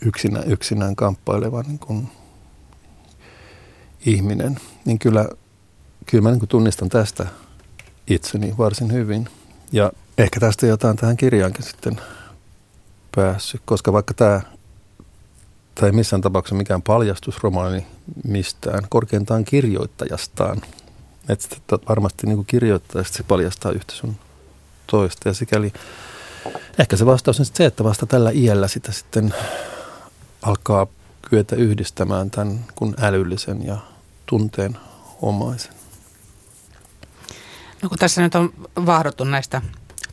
yksinä, 0.00 0.40
yksinään 0.40 0.96
kamppaileva 0.96 1.62
niin 1.62 1.78
kuin 1.78 2.08
ihminen. 4.06 4.60
Niin 4.84 4.98
kyllä, 4.98 5.28
kyllä 6.06 6.22
mä 6.22 6.30
niin 6.30 6.38
kuin 6.38 6.48
tunnistan 6.48 6.88
tästä 6.88 7.26
itseni 8.06 8.54
varsin 8.58 8.92
hyvin. 8.92 9.28
Ja 9.72 9.92
ehkä 10.18 10.40
tästä 10.40 10.66
jotain 10.66 10.96
tähän 10.96 11.16
kirjaankin 11.16 11.64
sitten 11.64 12.00
päässyt, 13.16 13.62
koska 13.64 13.92
vaikka 13.92 14.14
tämä 14.14 14.40
tai 15.80 15.92
missään 15.92 16.22
tapauksessa 16.22 16.54
mikään 16.54 16.82
paljastusromaani 16.82 17.86
mistään, 18.24 18.82
korkeintaan 18.88 19.44
kirjoittajastaan. 19.44 20.62
Että 21.28 21.56
varmasti 21.88 22.26
niin 22.26 22.46
kirjoittajasta 22.46 23.16
se 23.16 23.22
paljastaa 23.22 23.72
yhtä 23.72 23.94
sun 23.94 24.16
toista 24.86 25.28
ja 25.28 25.34
sikäli 25.34 25.72
ehkä 26.78 26.96
se 26.96 27.06
vastaus 27.06 27.40
on 27.40 27.46
se, 27.46 27.64
että 27.64 27.84
vasta 27.84 28.06
tällä 28.06 28.30
iällä 28.30 28.68
sitä 28.68 28.92
sitten 28.92 29.34
alkaa 30.42 30.86
kyetä 31.30 31.56
yhdistämään 31.56 32.30
tämän 32.30 32.64
kun 32.74 32.94
älyllisen 33.00 33.66
ja 33.66 33.76
tunteen 34.26 34.76
omaisen. 35.22 35.72
No 37.82 37.88
kun 37.88 37.98
tässä 37.98 38.22
nyt 38.22 38.34
on 38.34 38.52
vahdottu 38.86 39.24
näistä 39.24 39.62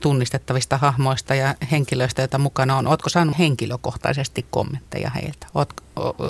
tunnistettavista 0.01 0.77
hahmoista 0.77 1.35
ja 1.35 1.55
henkilöistä, 1.71 2.21
joita 2.21 2.37
mukana 2.37 2.77
on. 2.77 2.87
Oletko 2.87 3.09
saanut 3.09 3.39
henkilökohtaisesti 3.39 4.45
kommentteja 4.51 5.09
heiltä? 5.09 5.47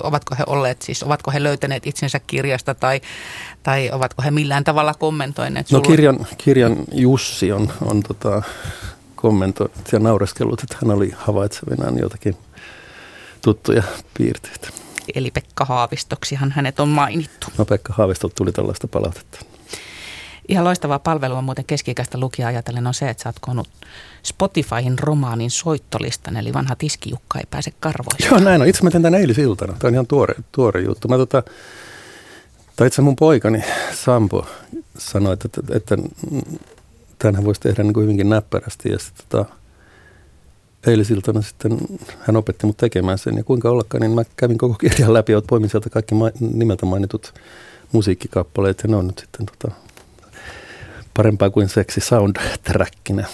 ovatko 0.02 0.34
he 0.38 0.44
olleet 0.46 0.82
siis, 0.82 1.02
ovatko 1.02 1.30
he 1.30 1.42
löytäneet 1.42 1.86
itsensä 1.86 2.20
kirjasta 2.20 2.74
tai, 2.74 3.00
tai 3.62 3.90
ovatko 3.92 4.22
he 4.22 4.30
millään 4.30 4.64
tavalla 4.64 4.94
kommentoineet 4.94 5.70
No 5.70 5.80
kirjan, 5.80 6.26
kirjan 6.38 6.76
Jussi 6.92 7.52
on, 7.52 7.72
on 7.82 8.02
tota, 8.02 8.42
kommentoinut 9.14 9.92
ja 9.92 9.98
naureskellut, 9.98 10.62
että 10.62 10.76
hän 10.82 10.96
oli 10.96 11.12
havaitsevinaan 11.16 11.98
jotakin 11.98 12.36
tuttuja 13.42 13.82
piirteitä. 14.18 14.68
Eli 15.14 15.30
Pekka 15.30 15.64
Haavistoksihan 15.64 16.52
hänet 16.52 16.80
on 16.80 16.88
mainittu. 16.88 17.46
No 17.58 17.64
Pekka 17.64 17.94
Haavistolt 17.96 18.34
tuli 18.34 18.52
tällaista 18.52 18.88
palautetta. 18.88 19.44
Ihan 20.48 20.64
loistava 20.64 20.98
palvelu 20.98 21.34
on 21.34 21.44
muuten 21.44 21.64
keski-ikäistä 21.64 22.18
lukijaa 22.18 22.48
ajatellen 22.48 22.86
on 22.86 22.94
se, 22.94 23.10
että 23.10 23.22
sä 23.22 23.28
oot 23.28 23.36
koonnut 23.40 23.68
romaanin 25.00 25.50
soittolistan, 25.50 26.36
eli 26.36 26.52
vanha 26.52 26.76
tiskijukka 26.76 27.38
ei 27.38 27.44
pääse 27.50 27.72
karvoista. 27.80 28.26
Joo, 28.26 28.38
näin 28.38 28.62
on. 28.62 28.68
Itse 28.68 28.82
mä 28.82 28.90
teen 28.90 29.02
tämän 29.02 29.20
eilisiltana. 29.20 29.72
Tämä 29.78 29.88
on 29.88 29.94
ihan 29.94 30.06
tuore, 30.06 30.34
tuore 30.52 30.80
juttu. 30.80 31.08
Mä 31.08 31.16
tota, 31.16 31.42
tai 32.76 32.86
itse 32.86 33.02
mun 33.02 33.16
poikani 33.16 33.64
Sampo 33.94 34.46
sanoi, 34.98 35.32
että, 35.32 35.48
että, 35.58 35.76
että 35.76 35.96
tämänhän 37.18 37.44
voisi 37.44 37.60
tehdä 37.60 37.82
niin 37.82 37.94
kuin 37.94 38.02
hyvinkin 38.02 38.28
näppärästi. 38.28 38.92
Ja 38.92 38.98
sitten 38.98 39.26
tota, 39.28 39.54
eilisiltana 40.86 41.42
sitten 41.42 41.78
hän 42.20 42.36
opetti 42.36 42.66
mut 42.66 42.76
tekemään 42.76 43.18
sen. 43.18 43.36
Ja 43.36 43.44
kuinka 43.44 43.70
ollakaan, 43.70 44.00
niin 44.00 44.12
mä 44.12 44.22
kävin 44.36 44.58
koko 44.58 44.74
kirjan 44.74 45.14
läpi 45.14 45.32
ja 45.32 45.42
poimin 45.46 45.70
sieltä 45.70 45.90
kaikki 45.90 46.14
ma- 46.14 46.30
nimeltä 46.40 46.86
mainitut 46.86 47.34
musiikkikappaleet. 47.92 48.80
Ja 48.82 48.88
ne 48.88 48.96
on 48.96 49.06
nyt 49.06 49.18
sitten 49.18 49.46
tota, 49.46 49.74
parempaa 51.18 51.50
kuin 51.50 51.68
seksi 51.68 52.00
soundtrackinä. 52.00 53.26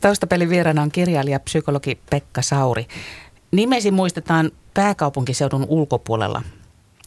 Taustapelin 0.00 0.50
vieraana 0.50 0.82
on 0.82 0.90
kirjailija 0.90 1.40
psykologi 1.40 2.00
Pekka 2.10 2.42
Sauri. 2.42 2.86
Nimesi 3.50 3.90
muistetaan 3.90 4.50
pääkaupunkiseudun 4.74 5.66
ulkopuolella 5.68 6.42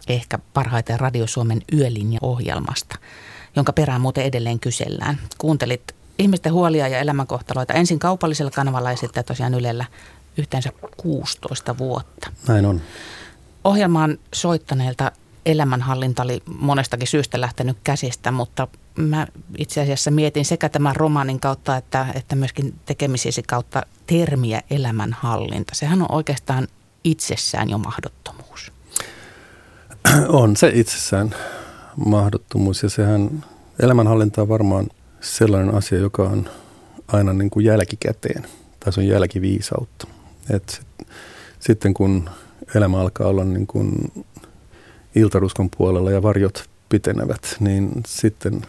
ehkä 0.08 0.40
parhaiten 0.54 1.00
Radio 1.00 1.28
Suomen 1.28 1.62
Yölinja-ohjelmasta, 1.74 2.96
jonka 3.56 3.74
perään 3.74 4.02
muuten 4.02 4.24
edelleen 4.24 4.60
kysellään. 4.60 5.20
Kuuntelit 5.38 5.96
ihmisten 6.20 6.54
huolia 6.54 6.88
ja 6.88 7.00
elämänkohtaloita 7.00 7.74
ensin 7.74 8.00
kaupallisella 8.00 8.52
kanavalla 8.52 8.92
ja 8.92 8.98
sitten 8.98 9.26
tosiaan 9.26 9.54
Ylellä 9.54 9.86
yhteensä 10.38 10.70
16 10.98 11.78
vuotta. 11.78 12.32
Näin 12.48 12.66
on. 12.66 12.82
Ohjelmaan 13.64 14.18
soittaneelta 14.34 15.12
elämänhallinta 15.46 16.24
oli 16.24 16.44
monestakin 16.60 17.08
syystä 17.08 17.42
lähtenyt 17.42 17.78
käsistä, 17.84 18.32
mutta 18.32 18.68
mä 18.96 19.28
itse 19.58 19.82
asiassa 19.82 20.12
mietin 20.12 20.46
sekä 20.46 20.70
tämän 20.70 20.96
romaanin 20.96 21.40
kautta 21.40 21.78
että, 21.78 22.06
että 22.16 22.36
myöskin 22.36 22.74
tekemisiesi 22.86 23.44
kautta 23.48 23.86
termiä 24.08 24.62
elämänhallinta. 24.70 25.76
Sehän 25.76 26.02
on 26.02 26.12
oikeastaan 26.12 26.68
itsessään 27.04 27.70
jo 27.70 27.78
mahdottomuus. 27.78 28.72
On 30.28 30.56
se 30.56 30.72
itsessään 30.74 31.36
mahdottomuus 32.06 32.84
ja 32.84 32.90
sehän 32.90 33.44
elämänhallinta 33.80 34.42
on 34.42 34.50
varmaan 34.50 34.88
sellainen 35.22 35.76
asia, 35.76 35.98
joka 35.98 36.24
on 36.24 36.50
aina 37.08 37.34
niin 37.34 37.50
kuin 37.50 37.66
jälkikäteen 37.66 38.46
tai 38.80 38.94
se 38.94 39.00
on 39.00 39.08
jälkiviisautta. 39.08 40.08
Et 40.50 40.70
sit, 40.70 41.08
sitten 41.60 41.94
kun 41.94 42.30
elämä 42.76 43.00
alkaa 43.00 43.28
olla 43.28 43.44
niin 43.44 43.68
kuin 43.68 44.12
iltaruskon 45.16 45.70
puolella 45.78 46.12
ja 46.12 46.24
varjot 46.24 46.70
pitenevät, 46.90 47.56
niin 47.60 47.92
sitten 48.08 48.62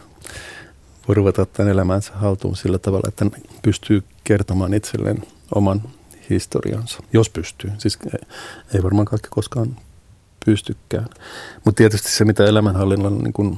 voi 1.07 1.15
ruveta 1.15 1.41
ottaa 1.41 1.69
elämänsä 1.69 2.13
haltuun 2.13 2.55
sillä 2.55 2.79
tavalla, 2.79 3.07
että 3.07 3.25
pystyy 3.61 4.03
kertomaan 4.23 4.73
itselleen 4.73 5.23
oman 5.55 5.81
historiansa, 6.29 6.99
jos 7.13 7.29
pystyy. 7.29 7.71
Siis 7.77 7.99
ei 8.73 8.83
varmaan 8.83 9.05
kaikki 9.05 9.27
koskaan 9.31 9.77
pystykään. 10.45 11.07
Mutta 11.65 11.77
tietysti 11.77 12.09
se, 12.09 12.25
mitä 12.25 12.45
elämänhallinnalla 12.45 13.21
niin 13.21 13.33
kun 13.33 13.57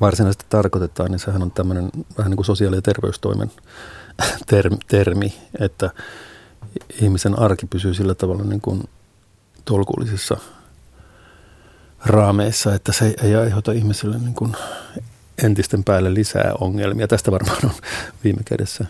varsinaisesti 0.00 0.44
tarkoitetaan, 0.48 1.10
niin 1.10 1.18
sehän 1.18 1.42
on 1.42 1.50
tämmöinen 1.50 1.90
vähän 2.18 2.30
niin 2.30 2.36
kuin 2.36 2.46
sosiaali- 2.46 2.76
ja 2.76 2.82
terveystoimen 2.82 3.50
termi, 4.88 5.34
että 5.60 5.90
ihmisen 7.00 7.38
arki 7.38 7.66
pysyy 7.66 7.94
sillä 7.94 8.14
tavalla 8.14 8.44
niin 8.44 8.60
kuin 8.60 8.88
tolkullisissa 9.64 10.36
raameissa, 12.04 12.74
että 12.74 12.92
se 12.92 13.14
ei 13.22 13.34
aiheuta 13.34 13.72
ihmiselle 13.72 14.18
niin 14.18 14.34
kuin 14.34 14.56
entisten 15.44 15.84
päälle 15.84 16.14
lisää 16.14 16.52
ongelmia. 16.60 17.08
Tästä 17.08 17.30
varmaan 17.30 17.58
on 17.64 17.70
viime 18.24 18.42
kädessä 18.44 18.86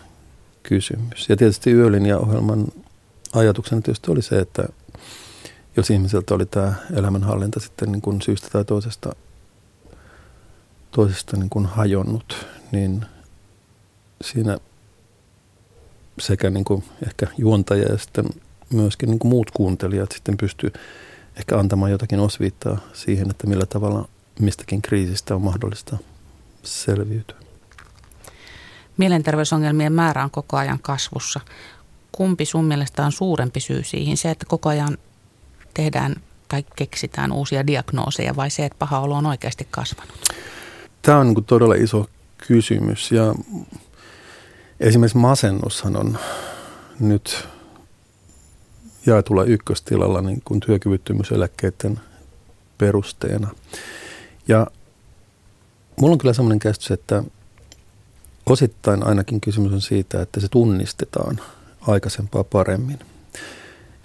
kysymys. 0.63 1.29
Ja 1.29 1.37
tietysti 1.37 1.71
Yölinja-ohjelman 1.71 2.67
ajatuksena 3.33 3.81
tietysti 3.81 4.11
oli 4.11 4.21
se, 4.21 4.39
että 4.39 4.63
jos 5.77 5.89
ihmiseltä 5.89 6.33
oli 6.33 6.45
tämä 6.45 6.73
elämänhallinta 6.93 7.59
sitten 7.59 7.91
niin 7.91 8.01
kuin 8.01 8.21
syystä 8.21 8.49
tai 8.49 8.65
toisesta, 8.65 9.15
toisesta 10.91 11.37
niin 11.37 11.49
kuin 11.49 11.65
hajonnut, 11.65 12.47
niin 12.71 13.05
siinä 14.23 14.57
sekä 16.19 16.49
niin 16.49 16.65
kuin 16.65 16.83
ehkä 17.07 17.27
juontaja 17.37 17.91
ja 17.91 17.97
sitten 17.97 18.25
myöskin 18.73 19.09
niin 19.09 19.19
kuin 19.19 19.29
muut 19.29 19.51
kuuntelijat 19.51 20.11
sitten 20.11 20.37
pystyy 20.37 20.73
ehkä 21.35 21.57
antamaan 21.57 21.91
jotakin 21.91 22.19
osviittaa 22.19 22.77
siihen, 22.93 23.29
että 23.29 23.47
millä 23.47 23.65
tavalla 23.65 24.09
mistäkin 24.39 24.81
kriisistä 24.81 25.35
on 25.35 25.41
mahdollista 25.41 25.97
selviytyä. 26.63 27.37
Mielenterveysongelmien 28.97 29.93
määrä 29.93 30.23
on 30.23 30.31
koko 30.31 30.57
ajan 30.57 30.79
kasvussa. 30.81 31.39
Kumpi 32.11 32.45
sun 32.45 32.65
mielestä 32.65 33.05
on 33.05 33.11
suurempi 33.11 33.59
syy 33.59 33.83
siihen? 33.83 34.17
Se, 34.17 34.31
että 34.31 34.45
koko 34.45 34.69
ajan 34.69 34.97
tehdään 35.73 36.15
tai 36.47 36.63
keksitään 36.75 37.31
uusia 37.31 37.67
diagnooseja 37.67 38.35
vai 38.35 38.49
se, 38.49 38.65
että 38.65 38.79
paha 38.79 38.99
olo 38.99 39.15
on 39.15 39.25
oikeasti 39.25 39.67
kasvanut? 39.71 40.13
Tämä 41.01 41.17
on 41.17 41.27
niin 41.27 41.45
todella 41.45 41.75
iso 41.75 42.09
kysymys 42.37 43.11
ja 43.11 43.35
esimerkiksi 44.79 45.17
masennushan 45.17 45.95
on 45.95 46.17
nyt 46.99 47.47
jaetulla 49.05 49.43
ykköstilalla 49.43 50.21
niin 50.21 50.41
kuin 50.45 50.59
työkyvyttömyyseläkkeiden 50.59 51.99
perusteena. 52.77 53.47
Ja 54.47 54.67
mulla 56.01 56.13
on 56.13 56.17
kyllä 56.17 56.33
sellainen 56.33 56.59
käsitys, 56.59 56.91
että 56.91 57.23
osittain 58.45 59.07
ainakin 59.07 59.41
kysymys 59.41 59.73
on 59.73 59.81
siitä, 59.81 60.21
että 60.21 60.39
se 60.39 60.47
tunnistetaan 60.47 61.39
aikaisempaa 61.87 62.43
paremmin. 62.43 62.99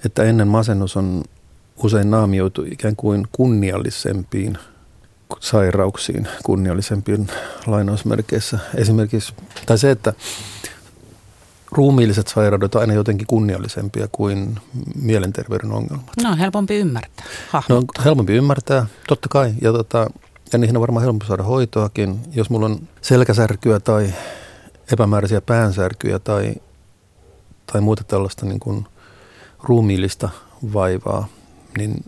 Että 0.05 0.23
ennen 0.23 0.49
masennus 0.49 0.97
on 0.97 1.25
usein 1.77 2.11
naamioitu 2.11 2.65
ikään 2.71 2.97
kuin 2.97 3.27
kunniallisempiin 3.33 4.59
sairauksiin, 5.41 6.29
kunniallisempiin 6.45 7.29
lainausmerkeissä. 7.67 8.59
Esimerkiksi, 8.75 9.35
tai 9.67 9.79
se, 9.79 9.91
että 9.91 10.13
ruumiilliset 11.71 12.29
sairaudet 12.29 12.75
on 12.75 12.81
aina 12.81 12.95
jotenkin 12.95 13.27
kunniallisempia 13.27 14.09
kuin 14.13 14.59
mielenterveyden 15.03 15.73
ongelmat. 15.73 16.11
No 16.23 16.31
on 16.31 16.39
helpompi 16.39 16.77
ymmärtää. 16.77 17.27
No 17.69 17.77
on 17.77 17.85
helpompi 18.05 18.33
ymmärtää, 18.33 18.87
totta 19.09 19.29
kai. 19.29 19.55
Ja, 19.61 19.73
tota, 19.73 20.11
ja 20.53 20.59
niihin 20.59 20.77
on 20.77 20.81
varmaan 20.81 21.03
helpompi 21.03 21.27
saada 21.27 21.43
hoitoakin. 21.43 22.21
Jos 22.33 22.51
mulla 22.51 22.67
on 22.67 22.89
selkäsärkyä 23.03 23.81
tai 23.81 24.15
epämääräisiä 24.93 25.41
päänsärkyjä 25.41 26.19
tai, 26.19 26.55
tai 27.73 27.81
muuta 27.81 28.05
tällaista 28.05 28.47
niin 28.47 28.61
kuin 28.61 28.87
ruumiillista 29.63 30.29
vaivaa, 30.73 31.29
niin 31.79 32.05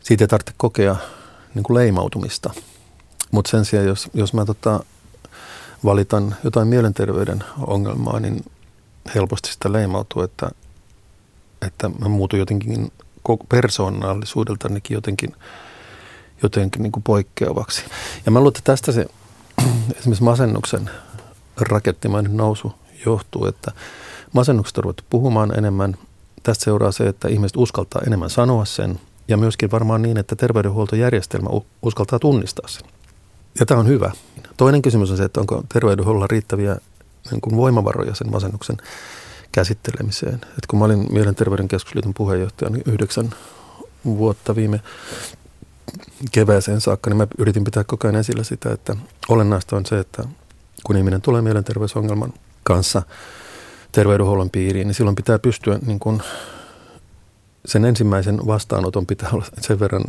siitä 0.00 0.24
ei 0.24 0.28
tarvitse 0.28 0.54
kokea 0.56 0.96
niin 1.54 1.62
kuin 1.62 1.74
leimautumista. 1.74 2.50
Mutta 3.30 3.50
sen 3.50 3.64
sijaan, 3.64 3.88
jos, 3.88 4.08
jos 4.14 4.34
mä 4.34 4.44
tota, 4.44 4.84
valitan 5.84 6.36
jotain 6.44 6.68
mielenterveyden 6.68 7.44
ongelmaa, 7.66 8.20
niin 8.20 8.44
helposti 9.14 9.52
sitä 9.52 9.72
leimautuu, 9.72 10.22
että, 10.22 10.50
että 11.66 11.88
mä 11.88 12.08
muutun 12.08 12.38
jotenkin 12.38 12.92
persoonallisuudeltanikin 13.48 14.94
jotenkin, 14.94 15.36
jotenkin 16.42 16.82
niin 16.82 16.92
kuin 16.92 17.02
poikkeavaksi. 17.02 17.82
Ja 18.26 18.32
mä 18.32 18.38
luulen, 18.38 18.52
että 18.58 18.72
tästä 18.72 18.92
se 18.92 19.06
esimerkiksi 19.98 20.24
masennuksen 20.24 20.90
rakettimainen 21.56 22.36
nousu 22.36 22.72
johtuu, 23.06 23.46
että 23.46 23.72
masennuksesta 24.32 24.80
on 24.80 24.84
ruvettu 24.84 25.04
puhumaan 25.10 25.58
enemmän. 25.58 25.96
Tästä 26.42 26.64
seuraa 26.64 26.92
se, 26.92 27.08
että 27.08 27.28
ihmiset 27.28 27.56
uskaltaa 27.56 28.02
enemmän 28.06 28.30
sanoa 28.30 28.64
sen 28.64 29.00
ja 29.28 29.36
myöskin 29.36 29.70
varmaan 29.70 30.02
niin, 30.02 30.18
että 30.18 30.36
terveydenhuoltojärjestelmä 30.36 31.48
uskaltaa 31.82 32.18
tunnistaa 32.18 32.68
sen. 32.68 32.82
Ja 33.60 33.66
tämä 33.66 33.80
on 33.80 33.88
hyvä. 33.88 34.12
Toinen 34.56 34.82
kysymys 34.82 35.10
on 35.10 35.16
se, 35.16 35.24
että 35.24 35.40
onko 35.40 35.64
terveydenhuollolla 35.72 36.26
riittäviä 36.30 36.76
niin 37.30 37.40
kuin 37.40 37.56
voimavaroja 37.56 38.14
sen 38.14 38.30
masennuksen 38.30 38.76
käsittelemiseen. 39.52 40.34
Et 40.34 40.66
kun 40.68 40.78
mä 40.78 40.84
olin 40.84 41.06
Mielenterveyden 41.12 41.68
keskusliiton 41.68 42.14
puheenjohtaja 42.14 42.70
niin 42.70 42.82
yhdeksän 42.86 43.30
vuotta 44.04 44.56
viime 44.56 44.80
kevääseen 46.32 46.80
saakka, 46.80 47.10
niin 47.10 47.16
mä 47.16 47.26
yritin 47.38 47.64
pitää 47.64 47.84
koko 47.84 48.08
ajan 48.08 48.20
esillä 48.20 48.44
sitä, 48.44 48.72
että 48.72 48.96
olennaista 49.28 49.76
on 49.76 49.86
se, 49.86 49.98
että 49.98 50.24
kun 50.84 50.96
ihminen 50.96 51.22
tulee 51.22 51.42
mielenterveysongelman 51.42 52.32
kanssa 52.62 53.02
terveydenhuollon 53.92 54.50
piiriin, 54.50 54.86
niin 54.86 54.94
silloin 54.94 55.16
pitää 55.16 55.38
pystyä 55.38 55.78
niin 55.86 55.98
kuin 55.98 56.22
sen 57.64 57.84
ensimmäisen 57.84 58.46
vastaanoton 58.46 59.06
pitää 59.06 59.30
olla 59.32 59.44
sen 59.60 59.80
verran 59.80 60.04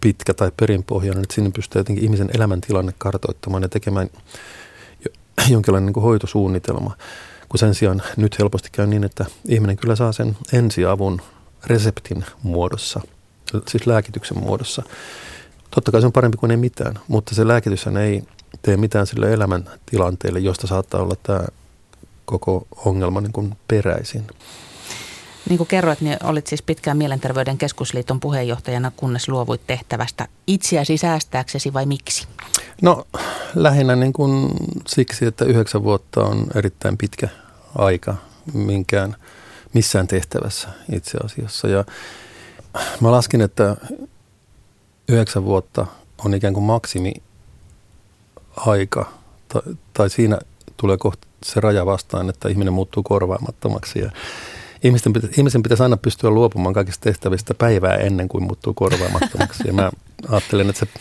pitkä 0.00 0.34
tai 0.34 0.52
perinpohjainen, 0.56 1.22
että 1.22 1.34
sinne 1.34 1.50
pystyy 1.50 1.80
jotenkin 1.80 2.04
ihmisen 2.04 2.30
elämäntilanne 2.34 2.94
kartoittamaan 2.98 3.62
ja 3.62 3.68
tekemään 3.68 4.10
jonkinlainen 5.48 5.86
niin 5.86 5.94
kuin 5.94 6.04
hoitosuunnitelma. 6.04 6.96
Kun 7.48 7.58
sen 7.58 7.74
sijaan 7.74 8.02
nyt 8.16 8.38
helposti 8.38 8.68
käy 8.72 8.86
niin, 8.86 9.04
että 9.04 9.24
ihminen 9.48 9.76
kyllä 9.76 9.96
saa 9.96 10.12
sen 10.12 10.36
ensiavun 10.52 11.20
reseptin 11.66 12.24
muodossa, 12.42 13.00
siis 13.68 13.86
lääkityksen 13.86 14.38
muodossa. 14.38 14.82
Totta 15.70 15.92
kai 15.92 16.00
se 16.00 16.06
on 16.06 16.12
parempi 16.12 16.36
kuin 16.36 16.50
ei 16.50 16.56
mitään, 16.56 16.98
mutta 17.08 17.34
se 17.34 17.48
lääkitys 17.48 17.86
ei 17.86 18.22
tee 18.62 18.76
mitään 18.76 19.06
sille 19.06 19.32
elämäntilanteelle, 19.32 20.38
josta 20.38 20.66
saattaa 20.66 21.02
olla 21.02 21.14
tämä 21.22 21.40
koko 22.24 22.66
ongelma 22.84 23.20
niin 23.20 23.32
kuin 23.32 23.56
peräisin. 23.68 24.26
Niin 25.48 25.58
kuin 25.58 25.68
kerroit, 25.68 26.00
niin 26.00 26.16
olit 26.24 26.46
siis 26.46 26.62
pitkään 26.62 26.96
Mielenterveyden 26.96 27.58
keskusliiton 27.58 28.20
puheenjohtajana, 28.20 28.92
kunnes 28.96 29.28
luovuit 29.28 29.60
tehtävästä 29.66 30.28
itseäsi 30.46 30.96
säästääksesi 30.96 31.72
vai 31.72 31.86
miksi? 31.86 32.26
No 32.82 33.06
lähinnä 33.54 33.96
niin 33.96 34.12
kuin 34.12 34.50
siksi, 34.88 35.26
että 35.26 35.44
yhdeksän 35.44 35.82
vuotta 35.82 36.20
on 36.20 36.46
erittäin 36.54 36.96
pitkä 36.98 37.28
aika 37.78 38.14
minkään, 38.54 39.16
missään 39.72 40.06
tehtävässä 40.06 40.68
itse 40.92 41.18
asiassa. 41.24 41.68
Ja 41.68 41.84
mä 43.00 43.10
laskin, 43.10 43.40
että 43.40 43.76
yhdeksän 45.08 45.44
vuotta 45.44 45.86
on 46.24 46.34
ikään 46.34 46.54
kuin 46.54 46.64
maksimi 46.64 47.12
aika, 48.56 49.12
tai, 49.48 49.62
tai 49.92 50.10
siinä 50.10 50.38
tulee 50.76 50.96
kohta 50.96 51.26
se 51.42 51.60
raja 51.60 51.86
vastaan, 51.86 52.28
että 52.28 52.48
ihminen 52.48 52.72
muuttuu 52.72 53.02
korvaamattomaksi. 53.02 53.98
Ja 53.98 54.10
ihmisten, 54.84 55.12
ihmisen 55.38 55.62
pitäisi 55.62 55.82
aina 55.82 55.96
pystyä 55.96 56.30
luopumaan 56.30 56.74
kaikista 56.74 57.04
tehtävistä 57.04 57.54
päivää 57.54 57.94
ennen 57.94 58.28
kuin 58.28 58.44
muuttuu 58.44 58.74
korvaamattomaksi. 58.74 59.62
Ja 59.66 59.72
mä 59.72 59.90
ajattelen, 60.28 60.70
että 60.70 60.86
se, 60.86 61.00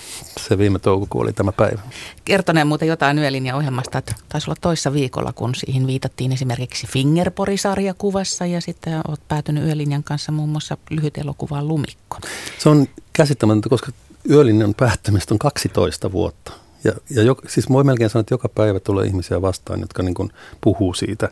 se 0.49 0.57
viime 0.57 0.79
toukokuu 0.79 1.21
oli 1.21 1.33
tämä 1.33 1.51
päivä. 1.51 1.81
Kertoneen 2.25 2.67
muuten 2.67 2.87
jotain 2.87 3.19
Yölinja-ohjelmasta, 3.19 3.97
että 3.97 4.15
taisi 4.29 4.49
olla 4.49 4.57
toissa 4.61 4.93
viikolla, 4.93 5.33
kun 5.33 5.55
siihen 5.55 5.87
viitattiin 5.87 6.31
esimerkiksi 6.31 6.87
Fingerpori-sarjakuvassa 6.87 8.45
ja 8.45 8.61
sitten 8.61 9.01
olet 9.07 9.27
päätynyt 9.27 9.63
Yölinjan 9.63 10.03
kanssa 10.03 10.31
muun 10.31 10.49
muassa 10.49 10.77
lyhyt 10.89 11.17
elokuvaan 11.17 11.67
Lumikko. 11.67 12.17
Se 12.57 12.69
on 12.69 12.87
käsittämätöntä, 13.13 13.69
koska 13.69 13.91
Yölinjan 14.29 14.73
päättämistä 14.73 15.33
on 15.33 15.39
12 15.39 16.11
vuotta. 16.11 16.51
Ja, 16.83 16.91
ja 17.09 17.23
jo, 17.23 17.35
siis 17.47 17.69
voi 17.69 17.83
melkein 17.83 18.09
sanoa, 18.09 18.21
että 18.21 18.33
joka 18.33 18.49
päivä 18.49 18.79
tulee 18.79 19.05
ihmisiä 19.05 19.41
vastaan, 19.41 19.79
jotka 19.79 20.03
niin 20.03 20.13
kuin 20.13 20.31
puhuu 20.61 20.93
siitä. 20.93 21.29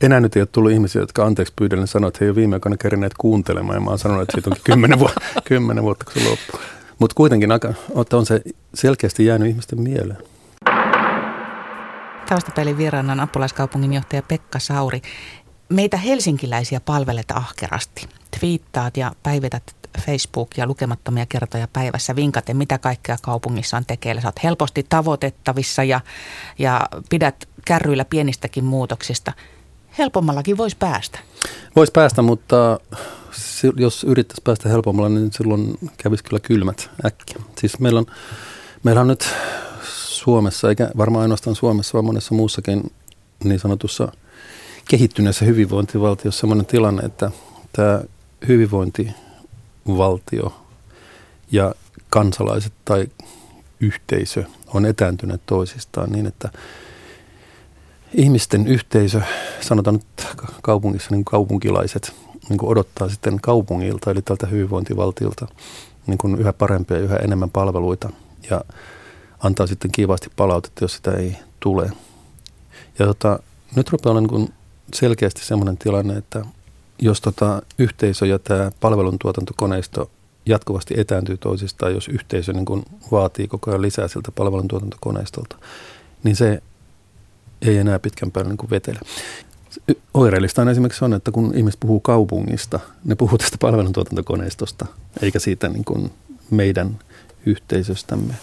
Enää 0.00 0.20
nyt 0.20 0.36
ei 0.36 0.42
ole 0.42 0.48
tullut 0.52 0.72
ihmisiä, 0.72 1.02
jotka 1.02 1.24
anteeksi 1.24 1.52
pyydellen 1.56 1.86
sanoivat, 1.86 2.14
että 2.14 2.24
he 2.24 2.26
ei 2.26 2.30
ole 2.30 2.36
viime 2.36 2.56
aikoina 2.56 2.76
kerineet 2.76 3.14
kuuntelemaan. 3.18 3.76
Ja 3.76 3.80
mä 3.80 3.90
oon 3.90 3.98
sanonut, 3.98 4.22
että 4.22 4.32
siitä 4.32 4.50
onkin 4.50 4.64
kymmenen, 4.64 4.98
vu- 4.98 5.10
kymmenen 5.48 5.84
vuotta, 5.84 6.04
kun 6.04 6.22
se 6.22 6.28
loppuu. 6.28 6.60
Mutta 6.98 7.14
kuitenkin 7.14 7.52
aika, 7.52 7.74
on 8.12 8.26
se 8.26 8.42
selkeästi 8.74 9.24
jäänyt 9.24 9.48
ihmisten 9.48 9.80
mieleen. 9.80 10.18
Taustapelin 12.28 12.78
vieraana 12.78 13.12
on 13.12 13.20
apulaiskaupunginjohtaja 13.20 14.22
Pekka 14.22 14.58
Sauri. 14.58 15.02
Meitä 15.68 15.96
helsinkiläisiä 15.96 16.80
palvelet 16.80 17.30
ahkerasti. 17.30 18.08
Twiittaat 18.40 18.96
ja 18.96 19.12
päivität 19.22 19.77
Facebookia 20.06 20.66
lukemattomia 20.66 21.26
kertoja 21.26 21.68
päivässä 21.72 22.16
vinkaten, 22.16 22.56
mitä 22.56 22.78
kaikkea 22.78 23.16
kaupungissa 23.22 23.76
on 23.76 23.84
tekeillä. 23.86 24.20
Sä 24.20 24.28
oot 24.28 24.42
helposti 24.44 24.86
tavoitettavissa 24.88 25.84
ja, 25.84 26.00
ja 26.58 26.88
pidät 27.10 27.48
kärryillä 27.64 28.04
pienistäkin 28.04 28.64
muutoksista. 28.64 29.32
Helpommallakin 29.98 30.56
voisi 30.56 30.76
päästä. 30.76 31.18
Voisi 31.76 31.92
päästä, 31.92 32.22
mutta 32.22 32.80
jos 33.76 34.04
yrittäisi 34.04 34.42
päästä 34.44 34.68
helpommalla, 34.68 35.08
niin 35.08 35.32
silloin 35.32 35.78
kävisi 35.96 36.24
kyllä 36.24 36.40
kylmät 36.40 36.90
äkkiä. 37.06 37.42
Siis 37.58 37.78
meillä 37.78 37.98
on, 37.98 38.06
meillä 38.82 39.00
on 39.00 39.08
nyt 39.08 39.28
Suomessa, 39.92 40.68
eikä 40.68 40.90
varmaan 40.96 41.22
ainoastaan 41.22 41.56
Suomessa, 41.56 41.92
vaan 41.92 42.04
monessa 42.04 42.34
muussakin 42.34 42.92
niin 43.44 43.60
sanotussa 43.60 44.12
kehittyneessä 44.88 45.44
hyvinvointivaltiossa 45.44 46.40
sellainen 46.40 46.66
tilanne, 46.66 47.02
että 47.02 47.30
tämä 47.72 48.00
hyvinvointivaltio 49.88 50.52
ja 51.52 51.74
kansalaiset 52.10 52.72
tai 52.84 53.06
yhteisö 53.80 54.44
on 54.74 54.86
etääntyneet 54.86 55.40
toisistaan 55.46 56.12
niin, 56.12 56.26
että 56.26 56.48
ihmisten 58.14 58.66
yhteisö, 58.66 59.20
sanotaan 59.60 59.94
nyt 59.94 60.26
kaupungissa 60.62 61.10
niin 61.10 61.24
kaupunkilaiset, 61.24 62.14
niin 62.48 62.58
kuin 62.58 62.70
odottaa 62.70 63.08
sitten 63.08 63.40
kaupungilta, 63.40 64.10
eli 64.10 64.22
tältä 64.22 64.46
hyvinvointivaltiolta, 64.46 65.48
niin 66.06 66.18
kuin 66.18 66.38
yhä 66.38 66.52
parempia 66.52 66.96
ja 66.96 67.02
yhä 67.02 67.16
enemmän 67.16 67.50
palveluita 67.50 68.10
ja 68.50 68.60
antaa 69.40 69.66
sitten 69.66 69.92
kiivaasti 69.92 70.30
palautetta, 70.36 70.84
jos 70.84 70.94
sitä 70.94 71.12
ei 71.12 71.36
tule. 71.60 71.90
Ja 72.98 73.06
tota, 73.06 73.38
nyt 73.76 73.90
rupeaa 73.90 74.10
olla 74.18 74.20
niin 74.20 74.54
selkeästi 74.94 75.44
sellainen 75.44 75.78
tilanne, 75.78 76.16
että 76.16 76.44
jos 76.98 77.20
tota 77.20 77.62
yhteisö 77.78 78.26
ja 78.26 78.38
tämä 78.38 78.70
palveluntuotantokoneisto 78.80 80.10
jatkuvasti 80.46 80.94
etääntyy 80.96 81.36
toisistaan, 81.36 81.94
jos 81.94 82.08
yhteisö 82.08 82.52
niin 82.52 82.64
kuin 82.64 82.84
vaatii 83.10 83.48
koko 83.48 83.70
ajan 83.70 83.82
lisää 83.82 84.08
siltä 84.08 84.32
palveluntuotantokoneistolta, 84.32 85.56
niin 86.22 86.36
se 86.36 86.62
ei 87.62 87.76
enää 87.76 87.98
pitkän 87.98 88.30
päälle 88.30 88.50
niin 88.50 88.70
vetele. 88.70 89.00
Oireellista 90.14 90.62
on 90.62 90.68
esimerkiksi 90.68 91.04
on, 91.04 91.14
että 91.14 91.30
kun 91.30 91.52
ihmiset 91.54 91.80
puhuu 91.80 92.00
kaupungista, 92.00 92.80
ne 93.04 93.14
puhuu 93.14 93.38
tästä 93.38 93.56
palveluntuotantokoneistosta, 93.60 94.86
eikä 95.22 95.38
siitä 95.38 95.68
niin 95.68 95.84
kuin 95.84 96.12
meidän 96.50 96.98
yhteisöstämme. 97.46 98.34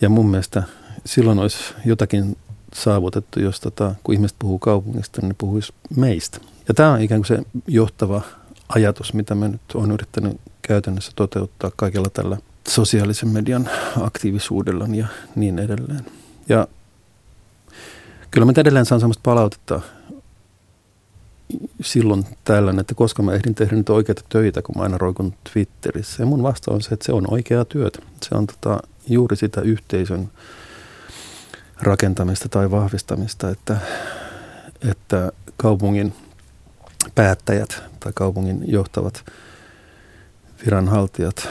Ja 0.00 0.08
mun 0.08 0.28
mielestä 0.30 0.62
silloin 1.04 1.38
olisi 1.38 1.58
jotakin 1.84 2.36
saavutettu, 2.74 3.40
jos 3.40 3.60
tota, 3.60 3.94
kun 4.04 4.14
ihmiset 4.14 4.36
puhuu 4.38 4.58
kaupungista, 4.58 5.20
niin 5.20 5.28
ne 5.28 5.34
puhuisi 5.38 5.72
meistä. 5.96 6.38
Ja 6.68 6.74
tämä 6.74 6.92
on 6.92 7.00
ikään 7.00 7.20
kuin 7.20 7.26
se 7.26 7.42
johtava 7.66 8.22
ajatus, 8.68 9.14
mitä 9.14 9.34
mä 9.34 9.48
nyt 9.48 9.60
olen 9.74 9.90
yrittänyt 9.90 10.40
käytännössä 10.62 11.12
toteuttaa 11.16 11.70
kaikella 11.76 12.10
tällä 12.10 12.36
sosiaalisen 12.68 13.28
median 13.28 13.70
aktiivisuudella 14.00 14.86
ja 14.86 15.06
niin 15.36 15.58
edelleen. 15.58 16.06
Ja 16.48 16.68
kyllä 18.30 18.44
mä 18.44 18.52
edelleen 18.56 18.86
saan 18.86 19.00
sellaista 19.00 19.22
palautetta 19.22 19.80
silloin 21.80 22.24
tällöin, 22.44 22.78
että 22.78 22.94
koska 22.94 23.22
mä 23.22 23.32
ehdin 23.32 23.54
tehdä 23.54 23.76
nyt 23.76 23.88
oikeita 23.88 24.22
töitä, 24.28 24.62
kun 24.62 24.74
mä 24.76 24.82
aina 24.82 24.98
roikun 24.98 25.34
Twitterissä. 25.52 26.22
Ja 26.22 26.26
mun 26.26 26.42
vasta 26.42 26.70
on 26.70 26.82
se, 26.82 26.94
että 26.94 27.06
se 27.06 27.12
on 27.12 27.32
oikeaa 27.32 27.64
työtä. 27.64 27.98
Se 28.22 28.34
on 28.34 28.46
tota, 28.46 28.80
juuri 29.08 29.36
sitä 29.36 29.60
yhteisön 29.60 30.30
rakentamista 31.80 32.48
tai 32.48 32.70
vahvistamista, 32.70 33.50
että, 33.50 33.76
että 34.90 35.32
kaupungin 35.56 36.14
päättäjät 37.14 37.82
tai 38.00 38.12
kaupungin 38.14 38.64
johtavat 38.66 39.24
viranhaltijat 40.64 41.48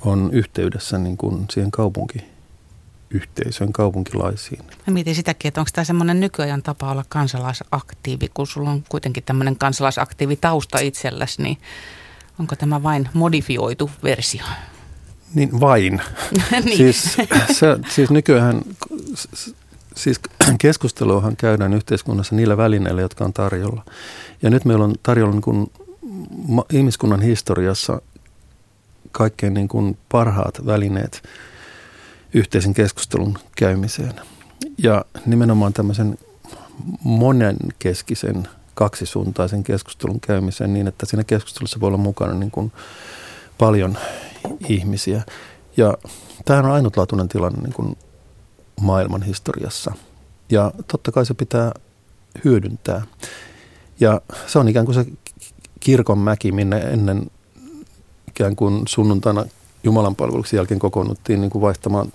on 0.00 0.30
yhteydessä 0.32 0.98
niin 0.98 1.16
kuin 1.16 1.46
siihen 1.50 1.70
kaupunkiyhteisön, 1.70 3.72
kaupunkilaisiin. 3.72 4.64
Mä 4.86 4.94
mietin 4.94 5.14
sitäkin, 5.14 5.48
että 5.48 5.60
onko 5.60 5.70
tämä 5.74 5.84
semmoinen 5.84 6.20
nykyajan 6.20 6.62
tapa 6.62 6.90
olla 6.90 7.04
kansalaisaktiivi, 7.08 8.28
kun 8.34 8.46
sulla 8.46 8.70
on 8.70 8.84
kuitenkin 8.88 9.22
tämmöinen 9.22 9.56
kansalaisaktiivi 9.56 10.36
tausta 10.36 10.78
itselläsi, 10.78 11.42
niin 11.42 11.58
onko 12.38 12.56
tämä 12.56 12.82
vain 12.82 13.08
modifioitu 13.14 13.90
versio? 14.02 14.44
Niin 15.34 15.60
vain. 15.60 16.00
niin. 16.64 16.76
Siis, 16.76 17.16
se, 17.52 17.76
siis 17.88 18.10
nykyään 18.10 18.62
siis 19.96 20.20
keskusteluahan 20.58 21.36
käydään 21.36 21.74
yhteiskunnassa 21.74 22.34
niillä 22.34 22.56
välineillä, 22.56 23.00
jotka 23.00 23.24
on 23.24 23.32
tarjolla. 23.32 23.84
Ja 24.42 24.50
nyt 24.50 24.64
meillä 24.64 24.84
on 24.84 24.94
tarjolla 25.02 25.32
niin 25.32 25.42
kuin 25.42 25.70
ihmiskunnan 26.72 27.22
historiassa 27.22 28.02
kaikkein 29.12 29.54
niin 29.54 29.68
kuin 29.68 29.98
parhaat 30.08 30.66
välineet 30.66 31.22
yhteisen 32.34 32.74
keskustelun 32.74 33.38
käymiseen. 33.56 34.14
Ja 34.78 35.04
nimenomaan 35.26 35.72
tämmöisen 35.72 36.18
monenkeskisen 37.02 38.48
kaksisuuntaisen 38.74 39.64
keskustelun 39.64 40.20
käymiseen 40.20 40.72
niin, 40.72 40.88
että 40.88 41.06
siinä 41.06 41.24
keskustelussa 41.24 41.80
voi 41.80 41.86
olla 41.86 41.98
mukana 41.98 42.34
niin 42.34 42.50
kuin 42.50 42.72
paljon 43.58 43.98
ihmisiä. 44.68 45.22
Ja 45.76 45.94
tämä 46.44 46.58
on 46.58 46.70
ainutlaatuinen 46.70 47.28
tilanne 47.28 47.62
niin 47.62 47.72
kuin 47.72 47.98
maailman 48.80 49.22
historiassa. 49.22 49.92
Ja 50.50 50.72
totta 50.88 51.12
kai 51.12 51.26
se 51.26 51.34
pitää 51.34 51.72
hyödyntää. 52.44 53.02
Ja 54.00 54.20
se 54.46 54.58
on 54.58 54.68
ikään 54.68 54.86
kuin 54.86 54.94
se 54.94 55.06
kirkon 55.80 56.18
mäki, 56.18 56.52
minne 56.52 56.78
ennen 56.78 57.30
ikään 58.28 58.56
kuin 58.56 58.82
sunnuntaina 58.88 59.44
Jumalan 59.84 60.16
palveluksen 60.16 60.56
jälkeen 60.56 60.80
kokoonnuttiin 60.80 61.40
niin 61.40 61.50
kuin 61.50 61.62
vaihtamaan 61.62 62.12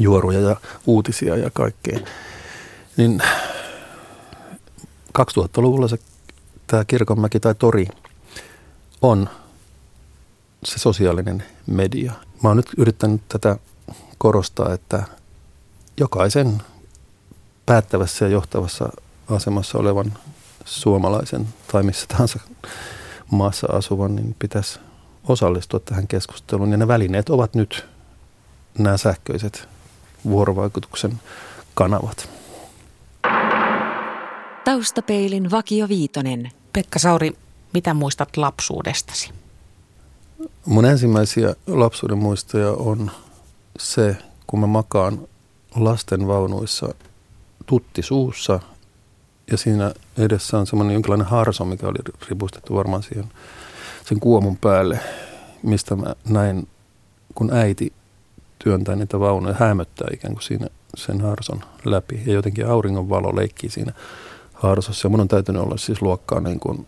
juoruja 0.00 0.40
ja 0.40 0.56
uutisia 0.86 1.36
ja 1.36 1.50
kaikkea. 1.50 1.98
Niin 2.96 3.22
2000-luvulla 5.18 5.88
se, 5.88 5.98
tämä 6.66 6.84
kirkonmäki 6.84 7.40
tai 7.40 7.54
tori 7.54 7.86
on 9.02 9.28
se 10.64 10.78
sosiaalinen 10.78 11.44
media. 11.66 12.12
Mä 12.42 12.48
oon 12.48 12.56
nyt 12.56 12.70
yrittänyt 12.76 13.22
tätä 13.28 13.56
korostaa, 14.18 14.72
että 14.72 15.02
jokaisen 15.96 16.62
päättävässä 17.66 18.24
ja 18.24 18.30
johtavassa 18.30 18.88
asemassa 19.30 19.78
olevan 19.78 20.12
suomalaisen 20.64 21.48
tai 21.72 21.82
missä 21.82 22.06
tahansa 22.06 22.40
maassa 23.30 23.66
asuvan, 23.72 24.16
niin 24.16 24.36
pitäisi 24.38 24.78
osallistua 25.28 25.80
tähän 25.80 26.08
keskusteluun. 26.08 26.70
Ja 26.70 26.76
ne 26.76 26.88
välineet 26.88 27.28
ovat 27.28 27.54
nyt 27.54 27.86
nämä 28.78 28.96
sähköiset 28.96 29.68
vuorovaikutuksen 30.24 31.20
kanavat. 31.74 32.28
Taustapeilin 34.64 35.50
Vakio 35.50 35.88
Viitonen. 35.88 36.50
Pekka 36.72 36.98
Sauri, 36.98 37.32
mitä 37.74 37.94
muistat 37.94 38.36
lapsuudestasi? 38.36 39.30
Mun 40.66 40.84
ensimmäisiä 40.84 41.54
lapsuuden 41.66 42.18
muistoja 42.18 42.70
on 42.70 43.10
se, 43.78 44.16
kun 44.46 44.60
mä 44.60 44.66
makaan 44.66 45.28
lasten 45.76 46.26
vaunuissa 46.26 46.94
tutti 47.66 48.02
suussa 48.02 48.60
ja 49.50 49.56
siinä 49.56 49.94
edessä 50.18 50.58
on 50.58 50.66
semmoinen 50.66 50.94
jonkinlainen 50.94 51.26
harso, 51.26 51.64
mikä 51.64 51.86
oli 51.86 51.98
ripustettu 52.28 52.74
varmaan 52.74 53.02
siihen 53.02 53.24
sen 54.04 54.20
kuomun 54.20 54.56
päälle, 54.56 55.00
mistä 55.62 55.96
mä 55.96 56.14
näin, 56.28 56.68
kun 57.34 57.52
äiti 57.52 57.92
työntää 58.58 58.96
niitä 58.96 59.20
vaunuja, 59.20 59.54
hämöttää 59.58 60.08
ikään 60.12 60.34
kuin 60.34 60.42
siinä 60.42 60.66
sen 60.96 61.20
harson 61.20 61.64
läpi 61.84 62.22
ja 62.26 62.32
jotenkin 62.32 62.66
auringon 62.66 63.08
valo 63.08 63.36
leikkii 63.36 63.70
siinä 63.70 63.92
harsossa. 64.54 65.06
Ja 65.06 65.10
mun 65.10 65.20
on 65.20 65.28
täytynyt 65.28 65.62
olla 65.62 65.76
siis 65.76 66.02
luokkaa 66.02 66.40
niin 66.40 66.60
kuin, 66.60 66.86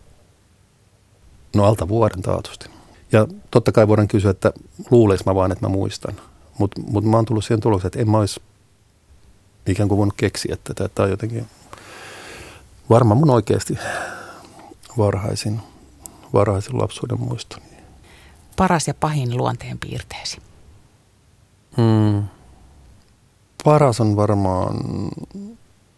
no 1.55 1.65
alta 1.65 1.87
vuoden 1.87 2.21
taatusti. 2.21 2.80
Ja 3.11 3.27
totta 3.51 3.71
kai 3.71 3.87
voidaan 3.87 4.07
kysyä, 4.07 4.31
että 4.31 4.53
luuleeko 4.91 5.23
mä 5.25 5.35
vaan, 5.35 5.51
että 5.51 5.65
mä 5.65 5.69
muistan. 5.69 6.15
Mutta 6.57 6.81
mut 6.81 7.05
mä 7.05 7.17
oon 7.17 7.25
tullut 7.25 7.45
siihen 7.45 7.61
tulokseen, 7.61 7.87
että 7.87 7.99
en 7.99 8.09
mä 8.09 8.17
olisi 8.17 8.41
ikään 9.65 9.89
kuin 9.89 9.97
voinut 9.97 10.13
keksiä 10.17 10.57
tätä. 10.63 10.89
Tämä 10.89 11.05
on 11.05 11.11
jotenkin 11.11 11.47
varmaan 12.89 13.17
mun 13.17 13.29
oikeasti 13.29 13.77
varhaisin, 14.97 15.61
varhaisin 16.33 16.77
lapsuuden 16.77 17.19
muisto. 17.19 17.57
Paras 18.55 18.87
ja 18.87 18.93
pahin 18.93 19.37
luonteen 19.37 19.79
piirteesi? 19.79 20.37
Hmm. 21.77 22.23
Paras 23.63 24.01
on 24.01 24.15
varmaan 24.15 24.75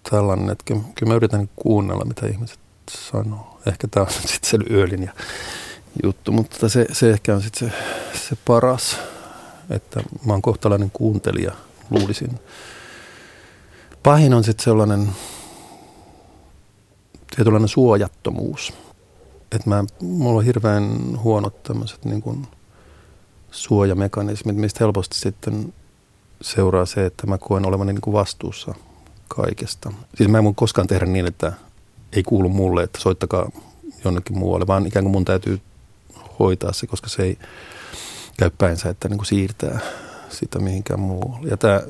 tällainen, 0.10 0.50
että 0.50 0.64
kyllä 0.96 1.12
mä 1.12 1.16
yritän 1.16 1.50
kuunnella, 1.56 2.06
mitä 2.06 2.28
ihmiset 2.28 2.60
sanoo. 2.92 3.60
Ehkä 3.66 3.88
tämä 3.88 4.06
on 4.06 4.12
sitten 4.12 4.50
se 4.50 4.58
Öölin 4.72 5.04
ja 5.04 5.14
juttu, 6.04 6.32
mutta 6.32 6.70
se, 6.70 6.86
se 6.92 7.10
ehkä 7.10 7.36
on 7.36 7.42
sitten 7.42 7.70
se, 7.70 7.76
se 8.30 8.38
paras, 8.46 8.98
että 9.70 10.04
mä 10.26 10.34
oon 10.34 10.42
kohtalainen 10.42 10.92
kuuntelija, 10.92 11.52
luulisin. 11.90 12.40
Pahin 14.04 14.34
on 14.34 14.44
sitten 14.44 14.64
sellainen 14.64 15.10
tietynlainen 17.36 17.68
suojattomuus. 17.70 18.74
Että 19.52 19.70
mä, 19.70 19.84
mulla 20.02 20.40
on 20.40 20.46
hirveän 20.46 21.00
huonot 21.24 21.64
tämmöiset 21.64 22.06
niin 22.06 22.22
kuin 22.22 22.48
suojamekanismit, 23.52 24.56
mistä 24.56 24.78
helposti 24.84 25.18
sitten 25.20 25.74
seuraa 26.42 26.86
se, 26.86 27.06
että 27.06 27.28
mä 27.28 27.38
koen 27.38 27.66
olevani 27.66 27.94
niin 27.94 28.02
kuin 28.02 28.14
vastuussa 28.14 28.76
kaikesta. 29.28 29.94
Siis 30.16 30.30
mä 30.30 30.38
en 30.38 30.44
voi 30.44 30.54
koskaan 30.56 30.88
tehdä 30.88 31.06
niin, 31.06 31.28
että 31.28 31.54
ei 32.14 32.24
kuulu 32.24 32.50
mulle, 32.50 32.84
että 32.84 33.02
soittakaa 33.02 33.52
jonnekin 34.06 34.38
muualle, 34.38 34.68
vaan 34.68 34.88
ikään 34.88 35.06
kuin 35.06 35.12
mun 35.12 35.26
täytyy 35.26 35.62
hoitaa 36.40 36.74
se, 36.74 36.88
koska 36.88 37.10
se 37.10 37.24
ei 37.24 37.38
käy 38.38 38.50
päinsä, 38.58 38.90
että 38.90 39.10
niin 39.10 39.18
kuin 39.18 39.26
siirtää 39.26 39.80
sitä 40.30 40.60
mihinkään 40.60 41.00
muualle. 41.00 41.48
Ja 41.48 41.58
tämä, 41.58 41.82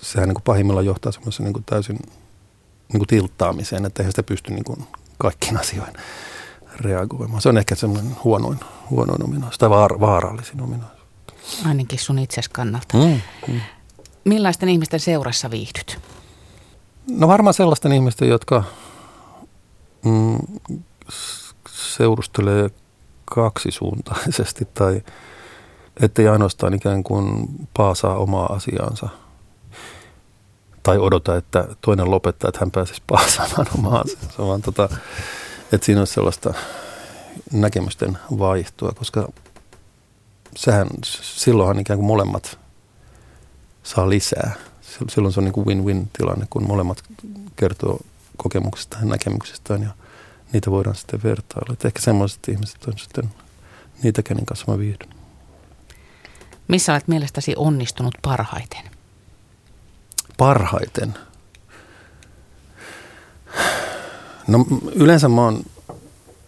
sehän 0.00 0.28
niin 0.28 0.34
kuin 0.34 0.44
pahimmillaan 0.44 0.86
johtaa 0.86 1.12
semmoisen 1.12 1.44
niin 1.44 1.52
kuin 1.52 1.64
täysin 1.64 1.98
niin 2.92 2.98
kuin 2.98 3.08
tilttaamiseen, 3.08 3.86
että 3.86 4.02
eihän 4.02 4.12
sitä 4.12 4.22
pysty 4.22 4.52
niin 4.52 4.64
kuin 4.64 4.84
kaikkiin 5.18 5.56
asioihin 5.56 5.94
reagoimaan. 6.80 7.42
Se 7.42 7.48
on 7.48 7.58
ehkä 7.58 7.74
semmoinen 7.74 8.16
huonoin, 8.24 8.58
huonoin 8.90 9.24
ominaisuus 9.24 9.58
tai 9.58 9.70
vaar, 9.70 10.00
vaarallisin 10.00 10.60
ominaisuus. 10.60 10.98
Ainakin 11.66 11.98
sun 11.98 12.18
itses 12.18 12.48
kannalta. 12.48 12.98
Mm, 12.98 13.20
mm. 13.48 13.60
Millaisten 14.24 14.68
ihmisten 14.68 15.00
seurassa 15.00 15.50
viihdyt? 15.50 15.98
No 17.10 17.28
varmaan 17.28 17.54
sellaisten 17.54 17.92
ihmisten, 17.92 18.28
jotka 18.28 18.64
mm, 20.04 20.38
seurustelee 21.70 22.70
kaksisuuntaisesti 23.30 24.64
tai 24.74 25.02
ettei 26.02 26.28
ainoastaan 26.28 26.74
ikään 26.74 27.04
kuin 27.04 27.48
paasaa 27.76 28.16
omaa 28.16 28.46
asiaansa 28.46 29.08
tai 30.82 30.98
odota, 30.98 31.36
että 31.36 31.68
toinen 31.80 32.10
lopettaa, 32.10 32.48
että 32.48 32.60
hän 32.60 32.70
pääsisi 32.70 33.02
paasaamaan 33.06 33.66
omaa 33.78 34.00
asiansa, 34.00 34.46
vaan 34.46 34.62
tota, 34.62 34.88
että 35.72 35.84
siinä 35.84 36.00
olisi 36.00 36.14
sellaista 36.14 36.54
näkemysten 37.52 38.18
vaihtoa, 38.38 38.92
koska 38.92 39.28
sehän, 40.56 40.88
silloinhan 41.22 41.78
ikään 41.78 41.98
kuin 41.98 42.06
molemmat 42.06 42.58
saa 43.82 44.10
lisää. 44.10 44.54
Silloin 45.08 45.32
se 45.32 45.40
on 45.40 45.44
niin 45.44 45.52
kuin 45.52 45.66
win-win 45.66 46.10
tilanne, 46.18 46.46
kun 46.50 46.66
molemmat 46.66 47.02
kertoo 47.56 48.00
kokemuksistaan 48.36 49.02
ja 49.02 49.08
näkemyksistään 49.10 49.82
ja 49.82 49.90
niitä 50.52 50.70
voidaan 50.70 50.96
sitten 50.96 51.22
vertailla. 51.22 51.72
Et 51.72 51.84
ehkä 51.84 52.00
semmoiset 52.00 52.48
ihmiset 52.48 52.84
on 52.84 52.98
sitten 52.98 53.30
niitä, 54.02 54.22
kenen 54.22 54.46
kanssa 54.46 54.72
mä 54.72 54.78
viihdyn. 54.78 55.08
Missä 56.68 56.92
olet 56.92 57.08
mielestäsi 57.08 57.54
onnistunut 57.56 58.14
parhaiten? 58.22 58.82
Parhaiten? 60.36 61.14
No 64.48 64.66
yleensä 64.94 65.28
mä 65.28 65.44
oon 65.44 65.62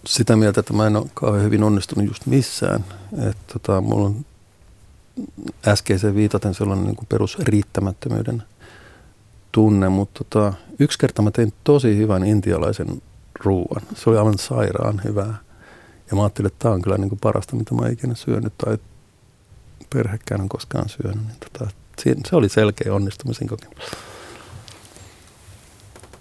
sitä 0.07 0.37
mieltä, 0.37 0.61
että 0.61 0.73
mä 0.73 0.87
en 0.87 0.97
ole 0.97 1.07
kauhean 1.15 1.45
hyvin 1.45 1.63
onnistunut 1.63 2.09
just 2.09 2.27
missään. 2.27 2.85
Että 3.13 3.53
tota, 3.53 3.81
mulla 3.81 4.07
on 4.07 4.27
äskeiseen 5.67 6.15
viitaten 6.15 6.55
sellainen 6.55 6.87
niin 6.87 6.97
kuin 6.97 7.07
perusriittämättömyyden 7.07 8.43
tunne, 9.53 9.89
mutta 9.89 10.25
tota, 10.25 10.53
yksi 10.79 10.99
kerta 10.99 11.23
mä 11.23 11.31
tein 11.31 11.53
tosi 11.65 11.97
hyvän 11.97 12.25
intialaisen 12.25 13.03
ruuan. 13.45 13.83
Se 13.95 14.11
oli 14.11 14.19
aivan 14.19 14.39
sairaan 14.39 15.01
hyvää. 15.05 15.35
Ja 16.11 16.17
mä 16.17 16.23
ajattelin, 16.23 16.47
että 16.47 16.59
tämä 16.59 16.75
on 16.75 16.83
kyllä 16.83 16.99
niin 16.99 17.09
kuin 17.09 17.19
parasta, 17.19 17.57
mitä 17.57 17.75
mä 17.75 17.89
ikinä 17.89 18.15
syönyt 18.15 18.59
tai 18.59 18.79
perhekään 19.95 20.41
on 20.41 20.49
koskaan 20.49 20.89
syönyt. 20.89 21.27
Niin 21.27 21.37
tota, 21.53 21.71
se 22.29 22.37
oli 22.37 22.49
selkeä 22.49 22.95
onnistumisen 22.95 23.49
kokemus. 23.49 23.85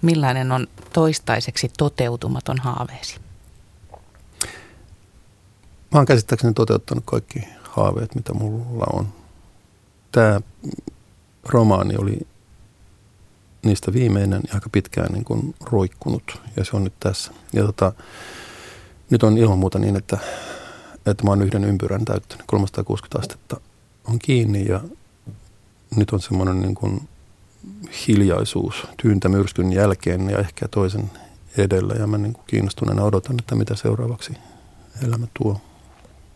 Millainen 0.01 0.51
on 0.51 0.67
toistaiseksi 0.93 1.71
toteutumaton 1.77 2.58
haaveesi? 2.58 3.19
Mä 5.91 5.99
oon 5.99 6.05
käsittääkseni 6.05 6.53
toteuttanut 6.53 7.03
kaikki 7.05 7.43
haaveet, 7.62 8.15
mitä 8.15 8.34
mulla 8.34 8.86
on. 8.93 9.08
Tämä 10.12 10.41
romaani 11.45 11.95
oli 11.97 12.27
niistä 13.63 13.93
viimeinen 13.93 14.41
ja 14.47 14.53
aika 14.53 14.69
pitkään 14.71 15.13
niin 15.13 15.25
kuin 15.25 15.55
roikkunut 15.61 16.41
ja 16.55 16.65
se 16.65 16.75
on 16.75 16.83
nyt 16.83 16.93
tässä. 16.99 17.31
Ja 17.53 17.63
tota, 17.63 17.93
nyt 19.09 19.23
on 19.23 19.37
ilman 19.37 19.59
muuta 19.59 19.79
niin, 19.79 19.95
että, 19.95 20.17
että 21.05 21.23
mä 21.23 21.29
oon 21.29 21.41
yhden 21.41 21.63
ympyrän 21.63 22.05
täyttänyt. 22.05 22.45
360 22.47 23.19
astetta 23.19 23.61
on 24.07 24.19
kiinni 24.19 24.65
ja 24.67 24.81
nyt 25.95 26.11
on 26.11 26.21
semmoinen 26.21 26.61
niin 26.61 26.75
kuin 26.75 27.07
hiljaisuus 28.07 28.87
tyyntämyrskyn 29.01 29.73
jälkeen 29.73 30.29
ja 30.29 30.37
ehkä 30.37 30.67
toisen 30.67 31.11
edellä. 31.57 31.93
Ja 31.93 32.07
mä 32.07 32.17
niin 32.17 32.33
kuin 32.33 32.43
kiinnostuneena 32.47 33.03
odotan, 33.03 33.35
että 33.39 33.55
mitä 33.55 33.75
seuraavaksi 33.75 34.33
elämä 35.07 35.27
tuo. 35.33 35.61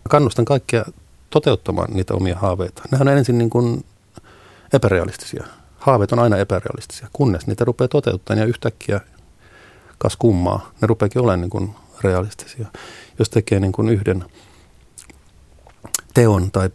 Kannustan 0.09 0.45
kaikkia 0.45 0.86
toteuttamaan 1.29 1.93
niitä 1.93 2.13
omia 2.13 2.38
haaveita. 2.38 2.83
Nehän 2.91 3.07
on 3.07 3.17
ensin 3.17 3.38
niin 3.38 3.49
kuin 3.49 3.86
epärealistisia. 4.73 5.47
Haaveet 5.84 6.12
on 6.12 6.19
aina 6.19 6.38
epärealistisia, 6.38 7.08
kunnes 7.13 7.48
niitä 7.48 7.65
rupeaa 7.65 7.88
toteuttamaan 7.88 8.39
ja 8.39 8.46
yhtäkkiä 8.46 9.02
kas 9.98 10.17
kummaa, 10.17 10.72
ne 10.82 10.88
rupeakin 10.88 11.22
olemaan 11.22 11.41
niin 11.41 11.50
kuin 11.50 11.76
realistisia. 12.04 12.67
Jos 13.19 13.30
tekee 13.30 13.60
niin 13.60 13.72
kuin 13.72 13.89
yhden 13.89 14.26
teon 16.13 16.52
tai 16.52 16.69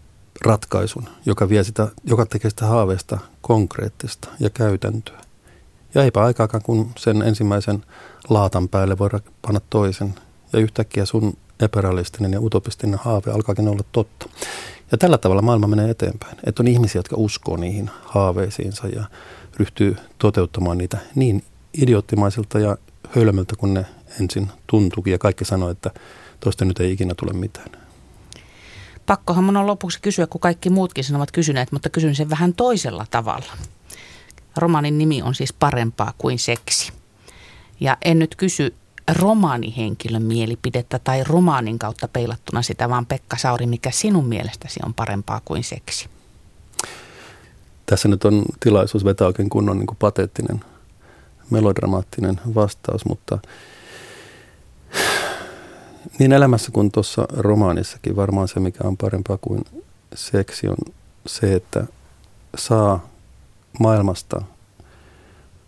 ratkaisun, 0.45 1.09
joka, 1.27 1.49
vie 1.49 1.65
sitä, 1.65 1.89
joka 2.05 2.27
tekee 2.27 2.51
sitä 2.51 2.67
haaveesta 2.67 3.19
konkreettista 3.41 4.29
ja 4.41 4.51
käytäntöä. 4.51 5.21
Ja 5.95 6.05
eipä 6.05 6.25
aikaakaan, 6.25 6.63
kun 6.63 6.91
sen 6.99 7.23
ensimmäisen 7.23 7.85
laatan 8.29 8.69
päälle 8.69 8.99
voi 8.99 9.09
panna 9.43 9.61
toisen. 9.71 10.15
Ja 10.53 10.59
yhtäkkiä 10.59 11.07
sun 11.07 11.37
epärealistinen 11.61 12.33
ja 12.33 12.41
utopistinen 12.41 12.99
haave 12.99 13.31
alkaakin 13.31 13.69
olla 13.69 13.85
totta. 13.93 14.29
Ja 14.93 14.99
tällä 14.99 15.19
tavalla 15.19 15.43
maailma 15.43 15.67
menee 15.67 15.91
eteenpäin. 15.91 16.37
Että 16.47 16.63
on 16.63 16.69
ihmisiä, 16.69 16.99
jotka 16.99 17.17
uskoo 17.17 17.57
niihin 17.57 17.91
haaveisiinsa 18.05 18.89
ja 18.89 19.05
ryhtyy 19.57 19.97
toteuttamaan 20.19 20.79
niitä 20.79 20.99
niin 21.15 21.45
idioottimaisilta 21.83 22.59
ja 22.59 22.77
hölmöltä 23.09 23.57
kuin 23.57 23.75
ne 23.75 23.87
ensin 24.21 24.49
tuntuukin. 24.67 25.13
Ja 25.13 25.19
kaikki 25.19 25.45
sanoo, 25.45 25.71
että 25.71 25.91
toista 26.41 26.65
nyt 26.65 26.81
ei 26.81 26.93
ikinä 26.93 27.15
tule 27.15 27.33
mitään. 27.33 27.71
Pakkohan 29.07 29.45
mun 29.45 29.57
on 29.57 29.67
lopuksi 29.67 29.99
kysyä, 30.03 30.27
kun 30.27 30.41
kaikki 30.41 30.71
muutkin 30.71 31.05
sen 31.05 31.17
ovat 31.17 31.33
kysyneet, 31.33 31.73
mutta 31.73 31.91
kysyn 31.91 32.15
sen 32.15 32.31
vähän 32.31 32.55
toisella 32.55 33.07
tavalla. 33.11 33.53
Romanin 34.57 34.99
nimi 34.99 35.23
on 35.23 35.35
siis 35.35 35.53
Parempaa 35.53 36.13
kuin 36.19 36.39
seksi. 36.39 36.93
Ja 37.81 37.97
en 38.05 38.19
nyt 38.19 38.35
kysy 38.37 38.75
romaanihenkilön 39.09 40.23
mielipidettä 40.23 40.99
tai 40.99 41.25
romaanin 41.25 41.79
kautta 41.79 42.09
peilattuna 42.09 42.63
sitä, 42.63 42.89
vaan 42.89 43.07
Pekka 43.07 43.37
Sauri, 43.37 43.67
mikä 43.67 43.91
sinun 43.91 44.27
mielestäsi 44.27 44.81
on 44.87 44.95
parempaa 44.95 45.41
kuin 45.45 45.65
seksi? 45.65 46.09
Tässä 47.87 48.09
nyt 48.09 48.25
on 48.25 48.45
tilaisuus 48.61 49.05
vetää 49.05 49.27
oikein 49.27 49.49
kunnon 49.51 49.79
niin 49.79 49.87
kuin 49.87 49.99
pateettinen, 49.99 50.61
melodramaattinen 51.51 52.41
vastaus, 52.55 53.05
mutta 53.05 53.39
niin 56.19 56.33
elämässä 56.33 56.71
kuin 56.73 56.93
tuossa 56.93 57.27
romaanissakin 57.37 58.17
varmaan 58.17 58.49
se, 58.49 58.61
mikä 58.61 58.79
on 58.85 58.97
parempaa 58.97 59.39
kuin 59.41 59.65
seksi, 60.15 60.69
on 60.69 60.77
se, 61.27 61.55
että 61.55 61.87
saa 62.57 63.09
maailmasta, 63.81 64.43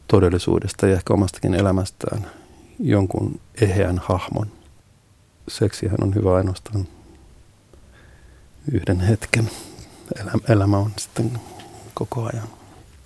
todellisuudesta 0.09 0.87
ja 0.87 0.95
ehkä 0.95 1.15
omastakin 1.15 1.55
elämästään 1.55 2.40
jonkun 2.81 3.41
eheän 3.61 4.01
hahmon. 4.05 4.47
Seksihän 5.49 6.03
on 6.03 6.15
hyvä 6.15 6.35
ainoastaan 6.35 6.89
yhden 8.73 9.01
hetken. 9.01 9.51
Elämä 10.49 10.79
on 10.79 10.93
sitten 10.99 11.41
koko 11.95 12.31
ajan. 12.33 12.49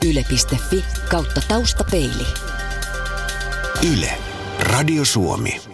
Yle.fi 0.07 0.85
kautta 1.11 1.41
taustapeili. 1.49 2.27
Yle. 3.93 4.19
Radio 4.59 5.05
Suomi. 5.05 5.74